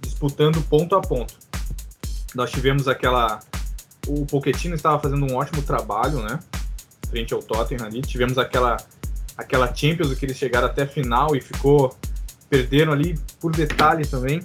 [0.00, 1.34] disputando ponto a ponto.
[2.34, 3.40] Nós tivemos aquela.
[4.06, 6.38] O Pochettino estava fazendo um ótimo trabalho, né?
[7.08, 8.02] Frente ao Tottenham ali.
[8.02, 8.76] Tivemos aquela,
[9.36, 11.96] aquela Champions que eles chegaram até a final e ficou.
[12.48, 14.42] Perderam ali por detalhe também.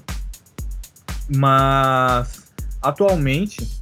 [1.28, 2.50] Mas
[2.82, 3.80] atualmente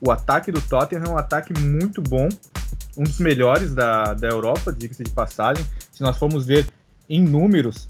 [0.00, 2.28] o ataque do Tottenham é um ataque muito bom,
[2.96, 5.64] um dos melhores da, da Europa, diga-se de passagem.
[5.92, 6.66] Se nós formos ver
[7.08, 7.88] em números,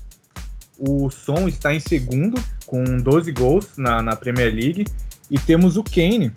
[0.79, 4.87] o Son está em segundo, com 12 gols na, na Premier League,
[5.31, 6.33] e temos o Kane,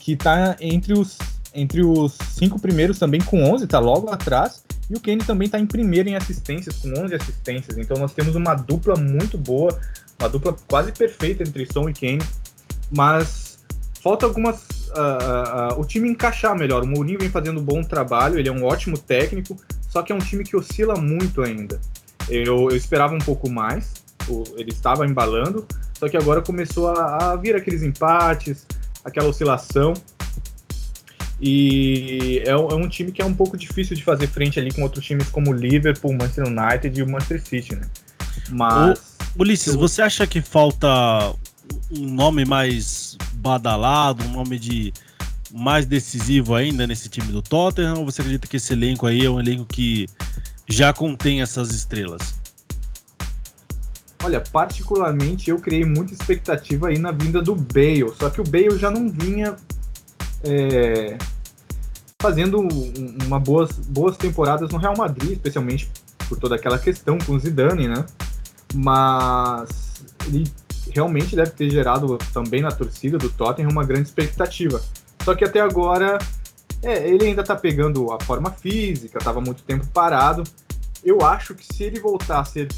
[0.00, 1.18] que está entre os,
[1.54, 5.58] entre os cinco primeiros também com 11, está logo atrás, e o Kane também está
[5.58, 7.78] em primeiro em assistências, com 11 assistências.
[7.78, 9.78] Então nós temos uma dupla muito boa,
[10.18, 12.22] uma dupla quase perfeita entre Son e Kane,
[12.90, 13.58] mas
[14.02, 14.80] falta algumas.
[14.90, 16.82] Uh, uh, o time encaixar melhor.
[16.82, 19.56] O Mourinho vem fazendo um bom trabalho, ele é um ótimo técnico,
[19.88, 21.80] só que é um time que oscila muito ainda.
[22.28, 23.92] Eu, eu esperava um pouco mais,
[24.56, 25.64] ele estava embalando,
[25.96, 28.66] só que agora começou a, a vir aqueles empates,
[29.04, 29.94] aquela oscilação.
[31.40, 34.82] E é, é, um time que é um pouco difícil de fazer frente ali com
[34.82, 37.88] outros times como Liverpool, Manchester United e o Manchester City, né?
[38.50, 39.16] Mas.
[39.34, 39.80] O, Ulisses, eu...
[39.80, 41.34] você acha que falta
[41.90, 44.92] um nome mais badalado, um nome de
[45.52, 47.98] mais decisivo ainda nesse time do Tottenham?
[47.98, 50.08] Ou você acredita que esse elenco aí é um elenco que
[50.68, 52.34] já contém essas estrelas?
[54.22, 58.78] Olha, particularmente eu criei muita expectativa aí na vinda do Bale, só que o Bale
[58.78, 59.56] já não vinha
[60.44, 61.16] é,
[62.20, 62.68] fazendo
[63.26, 65.90] uma boas, boas temporadas no Real Madrid, especialmente
[66.28, 68.04] por toda aquela questão com o Zidane, né?
[68.74, 69.68] Mas
[70.26, 70.44] ele
[70.92, 74.80] realmente deve ter gerado também na torcida do Tottenham uma grande expectativa.
[75.24, 76.18] Só que até agora
[76.82, 80.44] é, ele ainda tá pegando a forma física, tava muito tempo parado.
[81.02, 82.68] Eu acho que se ele voltar a ser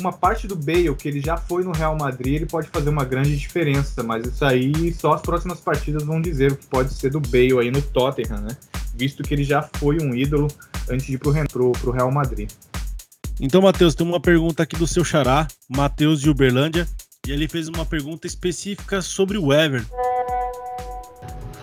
[0.00, 3.04] uma parte do Bale, que ele já foi no Real Madrid, ele pode fazer uma
[3.04, 7.10] grande diferença, mas isso aí só as próximas partidas vão dizer o que pode ser
[7.10, 8.56] do Bale aí no Tottenham, né?
[8.94, 10.48] Visto que ele já foi um ídolo
[10.88, 12.50] antes de ir pro, pro, Real Madrid.
[13.40, 16.86] Então, Matheus, tem uma pergunta aqui do seu xará, Matheus de Uberlândia,
[17.26, 20.03] e ele fez uma pergunta específica sobre o Everton.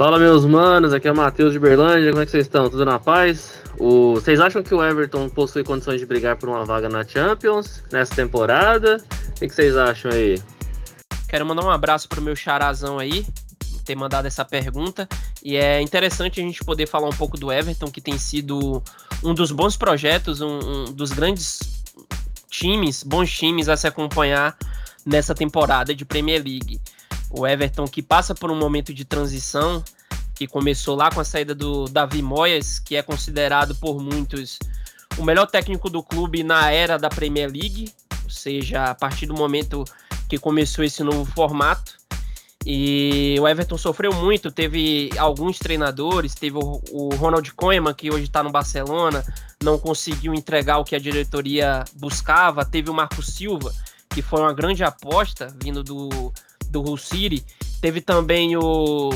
[0.01, 2.67] Fala, meus manos, aqui é o Matheus de Berlândia, como é que vocês estão?
[2.67, 3.61] Tudo na paz?
[3.77, 4.15] O...
[4.15, 8.15] Vocês acham que o Everton possui condições de brigar por uma vaga na Champions nessa
[8.15, 8.97] temporada?
[9.29, 10.41] O que, vocês acham aí?
[11.29, 13.27] Quero mandar um abraço pro meu charazão aí,
[13.85, 15.07] ter mandado essa pergunta.
[15.43, 18.81] E é interessante a gente poder falar um pouco do Everton, que tem sido
[19.23, 21.59] um dos bons projetos, um, um dos grandes
[22.49, 24.57] times, bons times a se acompanhar
[25.05, 26.81] nessa temporada de Premier League.
[27.31, 29.83] O Everton que passa por um momento de transição,
[30.35, 34.57] que começou lá com a saída do Davi Moyes, que é considerado por muitos
[35.17, 39.33] o melhor técnico do clube na era da Premier League, ou seja, a partir do
[39.33, 39.83] momento
[40.27, 41.99] que começou esse novo formato.
[42.65, 48.25] E o Everton sofreu muito, teve alguns treinadores, teve o, o Ronald Koeman, que hoje
[48.25, 49.23] está no Barcelona,
[49.63, 53.73] não conseguiu entregar o que a diretoria buscava, teve o Marco Silva,
[54.09, 56.31] que foi uma grande aposta vindo do,
[56.71, 57.45] do Hull City.
[57.81, 59.09] Teve também o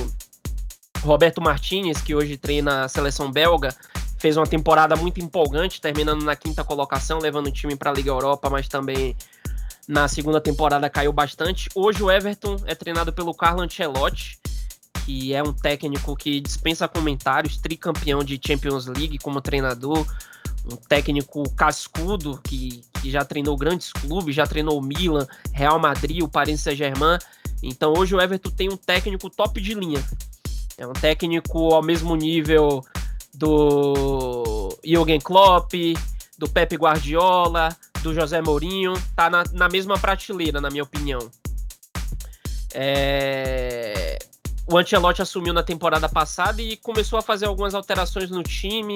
[1.01, 3.75] Roberto Martinez, que hoje treina a seleção belga,
[4.17, 8.09] fez uma temporada muito empolgante, terminando na quinta colocação, levando o time para a Liga
[8.09, 9.15] Europa, mas também
[9.87, 11.69] na segunda temporada caiu bastante.
[11.75, 14.39] Hoje o Everton é treinado pelo Carlo Ancelotti,
[15.05, 20.05] que é um técnico que dispensa comentários, tricampeão de Champions League como treinador,
[20.65, 26.23] um técnico cascudo que, que já treinou grandes clubes, já treinou o Milan, Real Madrid,
[26.23, 27.19] o Paris Saint-Germain.
[27.61, 30.03] Então hoje o Everton tem um técnico top de linha.
[30.77, 32.83] É um técnico ao mesmo nível
[33.33, 35.73] do Jürgen Klopp,
[36.37, 41.29] do Pepe Guardiola, do José Mourinho, tá na, na mesma prateleira, na minha opinião.
[42.73, 44.19] É...
[44.67, 48.95] O Ancelotti assumiu na temporada passada e começou a fazer algumas alterações no time,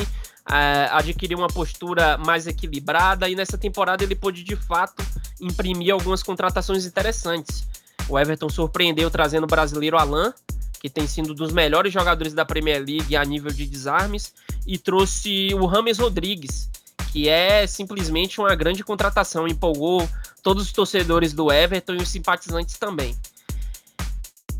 [0.92, 5.06] adquirir uma postura mais equilibrada e nessa temporada ele pôde de fato
[5.40, 7.68] imprimir algumas contratações interessantes.
[8.10, 10.34] O Everton surpreendeu trazendo o brasileiro Alain,
[10.82, 14.34] que tem sido um dos melhores jogadores da Premier League a nível de desarmes,
[14.66, 16.70] e trouxe o Rames Rodrigues,
[17.12, 20.10] que é simplesmente uma grande contratação, empolgou
[20.42, 23.16] todos os torcedores do Everton e os simpatizantes também.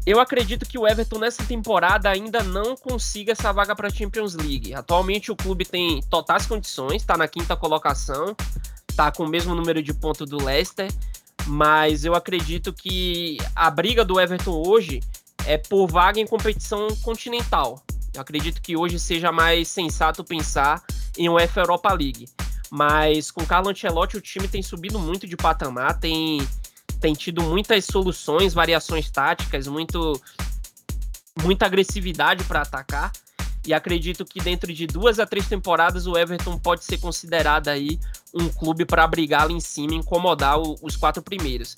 [0.06, 4.34] Eu acredito que o Everton nessa temporada ainda não consiga essa vaga para a Champions
[4.34, 4.74] League.
[4.74, 8.36] Atualmente o clube tem totais condições, está na quinta colocação,
[8.90, 10.92] está com o mesmo número de pontos do Leicester,
[11.50, 15.02] mas eu acredito que a briga do Everton hoje
[15.48, 17.84] é por vaga em competição continental.
[18.14, 20.84] Eu acredito que hoje seja mais sensato pensar
[21.18, 22.30] em UEFA Europa League.
[22.70, 26.48] Mas com Carlo Ancelotti o time tem subido muito de patamar, tem
[27.00, 30.22] tem tido muitas soluções, variações táticas, muito
[31.42, 33.12] muita agressividade para atacar.
[33.68, 38.00] E acredito que dentro de duas a três temporadas o Everton pode ser considerado aí
[38.34, 41.78] um clube para brigar lá em cima, incomodar o, os quatro primeiros.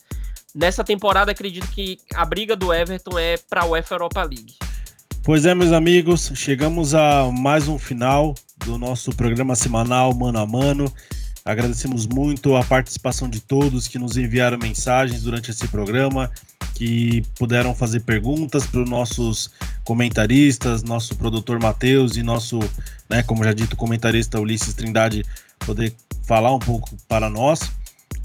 [0.53, 4.55] Nessa temporada acredito que a briga do Everton é para a UEFA Europa League.
[5.23, 10.45] Pois é, meus amigos, chegamos a mais um final do nosso programa semanal Mano a
[10.45, 10.91] Mano.
[11.43, 16.31] Agradecemos muito a participação de todos que nos enviaram mensagens durante esse programa,
[16.75, 19.51] que puderam fazer perguntas para os nossos
[19.83, 22.59] comentaristas, nosso produtor Matheus e nosso,
[23.09, 25.25] né, como já dito, comentarista Ulisses Trindade
[25.65, 27.71] poder falar um pouco para nós.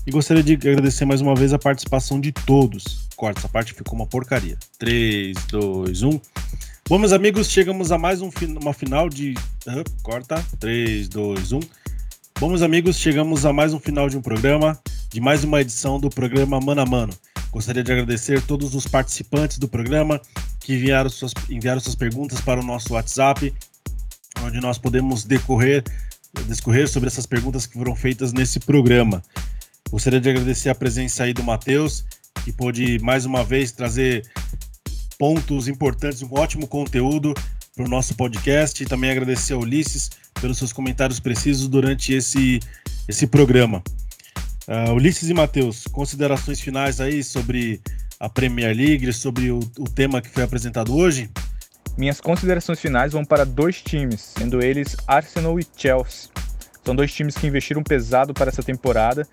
[0.06, 3.08] E gostaria de agradecer mais uma vez a participação de todos.
[3.16, 4.56] Corta, essa parte ficou uma porcaria.
[4.78, 6.20] 3, 2, 1.
[6.88, 9.34] Bom, meus amigos, chegamos a mais um, uma final de.
[9.66, 10.44] Uh, corta.
[10.60, 11.60] 3, 2, 1.
[12.38, 14.78] Bom, meus amigos, chegamos a mais um final de um programa,
[15.08, 17.14] de mais uma edição do programa Mano a Mano.
[17.50, 20.20] Gostaria de agradecer todos os participantes do programa
[20.60, 23.54] que enviaram suas, enviaram suas perguntas para o nosso WhatsApp,
[24.42, 25.82] onde nós podemos decorrer,
[26.46, 29.24] discorrer sobre essas perguntas que foram feitas nesse programa.
[29.90, 32.04] Gostaria de agradecer a presença aí do Matheus,
[32.44, 34.30] que pôde mais uma vez trazer
[35.18, 37.32] pontos importantes, um ótimo conteúdo
[37.76, 38.82] para o nosso podcast.
[38.82, 40.10] E também agradecer ao Ulisses
[40.40, 42.58] pelos seus comentários precisos durante esse,
[43.06, 43.82] esse programa.
[44.66, 47.80] Uh, Ulisses e Matheus, considerações finais aí sobre
[48.18, 51.30] a Premier League, sobre o, o tema que foi apresentado hoje?
[51.96, 56.30] Minhas considerações finais vão para dois times, sendo eles Arsenal e Chelsea.
[56.84, 59.26] São dois times que investiram pesado para essa temporada,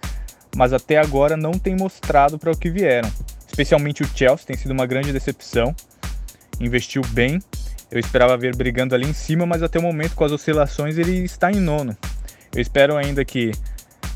[0.56, 3.12] mas até agora não têm mostrado para o que vieram.
[3.48, 5.76] Especialmente o Chelsea tem sido uma grande decepção.
[6.60, 7.40] Investiu bem,
[7.94, 11.24] eu esperava ver brigando ali em cima, mas até o momento, com as oscilações, ele
[11.24, 11.96] está em nono.
[12.52, 13.52] Eu espero ainda que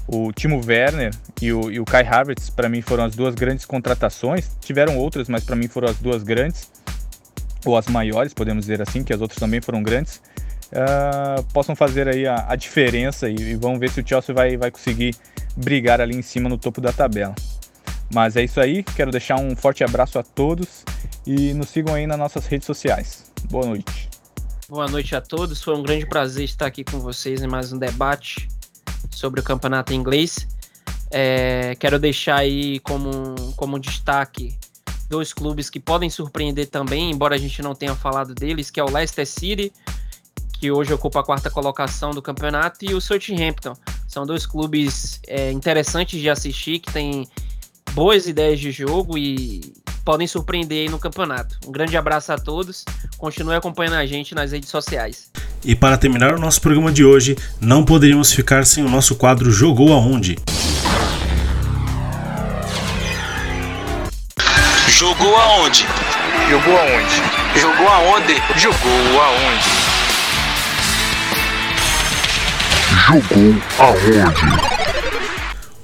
[0.07, 3.65] o Timo Werner e o, e o Kai Havertz, para mim, foram as duas grandes
[3.65, 4.49] contratações.
[4.61, 6.71] Tiveram outras, mas para mim foram as duas grandes,
[7.63, 10.23] ou as maiores, podemos dizer assim, que as outras também foram grandes.
[10.71, 14.57] Uh, possam fazer aí a, a diferença e, e, vamos ver se o Chelsea vai,
[14.57, 15.15] vai conseguir
[15.55, 17.36] brigar ali em cima no topo da tabela.
[18.11, 20.84] Mas é isso aí, quero deixar um forte abraço a todos
[21.28, 23.26] e nos sigam aí nas nossas redes sociais.
[23.46, 24.10] Boa noite.
[24.70, 25.64] Boa noite a todos.
[25.64, 28.50] Foi um grande prazer estar aqui com vocês em mais um debate
[29.12, 30.48] sobre o campeonato inglês.
[31.10, 34.58] É, quero deixar aí como, como destaque
[35.10, 38.84] dois clubes que podem surpreender também, embora a gente não tenha falado deles, que é
[38.84, 39.72] o Leicester City,
[40.54, 43.74] que hoje ocupa a quarta colocação do campeonato, e o Southampton.
[44.08, 47.28] São dois clubes é, interessantes de assistir, que têm
[47.94, 49.74] boas ideias de jogo e
[50.08, 51.58] podem surpreender aí no campeonato.
[51.68, 52.86] Um grande abraço a todos,
[53.18, 55.30] continue acompanhando a gente nas redes sociais.
[55.66, 59.51] E para terminar o nosso programa de hoje, não poderíamos ficar sem o nosso quadro
[59.51, 60.38] Jogou Aonde.
[64.88, 65.86] Jogou aonde?
[66.49, 67.22] Jogou aonde?
[67.60, 68.41] Jogou aonde?
[68.55, 69.70] Jogou aonde?
[73.08, 74.87] Jogou aonde?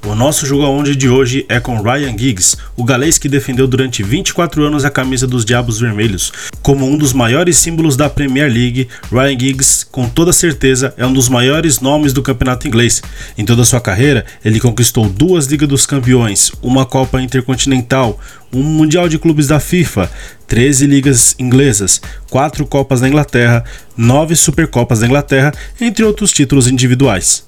[0.06, 4.04] O nosso jogo aonde de hoje é com Ryan Giggs, o galês que defendeu durante
[4.04, 6.30] 24 anos a camisa dos Diabos Vermelhos.
[6.62, 11.14] Como um dos maiores símbolos da Premier League, Ryan Giggs, com toda certeza, é um
[11.14, 13.02] dos maiores nomes do campeonato inglês.
[13.38, 18.20] Em toda sua carreira, ele conquistou duas Ligas dos Campeões, uma Copa Intercontinental,
[18.54, 20.12] um Mundial de Clubes da FIFA,
[20.48, 23.64] 13 ligas inglesas, 4 Copas da Inglaterra,
[23.96, 27.46] 9 Supercopas da Inglaterra, entre outros títulos individuais.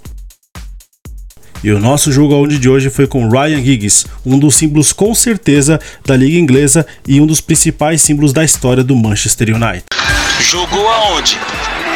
[1.64, 5.16] E o nosso jogo aonde de hoje foi com Ryan Giggs, um dos símbolos com
[5.16, 9.84] certeza da liga inglesa e um dos principais símbolos da história do Manchester United.
[10.42, 11.38] Jogou aonde?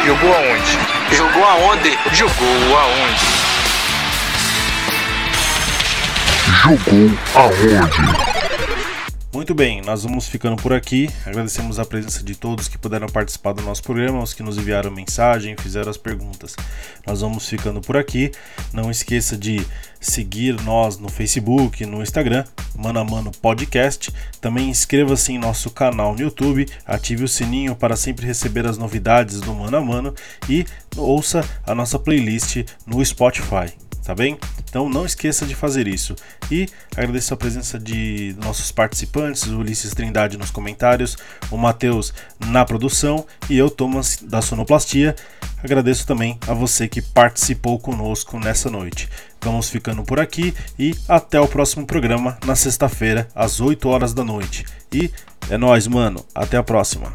[0.06, 1.16] Jogou aonde?
[1.16, 1.98] Jogou aonde?
[2.14, 3.30] Jogou aonde?
[6.64, 6.96] Jogou
[7.46, 8.49] aonde?
[9.32, 11.08] Muito bem, nós vamos ficando por aqui.
[11.24, 14.90] Agradecemos a presença de todos que puderam participar do nosso programa, os que nos enviaram
[14.90, 16.56] mensagem, fizeram as perguntas.
[17.06, 18.32] Nós vamos ficando por aqui.
[18.74, 19.64] Não esqueça de
[20.02, 22.44] seguir nós no Facebook, no Instagram,
[22.76, 24.12] Mano a Mano Podcast.
[24.42, 29.42] Também inscreva-se em nosso canal no YouTube, ative o sininho para sempre receber as novidades
[29.42, 30.16] do Mano a Mano
[30.50, 30.66] e
[30.98, 33.72] ouça a nossa playlist no Spotify
[34.10, 34.40] tá bem?
[34.68, 36.16] Então não esqueça de fazer isso.
[36.50, 41.16] E agradeço a presença de nossos participantes, o Ulisses Trindade nos comentários,
[41.52, 42.12] o Matheus
[42.48, 45.16] na produção e eu, Thomas, da Sonoplastia.
[45.64, 49.08] Agradeço também a você que participou conosco nessa noite.
[49.42, 54.24] Vamos ficando por aqui e até o próximo programa na sexta-feira, às 8 horas da
[54.24, 54.66] noite.
[54.92, 55.12] E
[55.52, 56.26] é nóis, mano.
[56.34, 57.14] Até a próxima.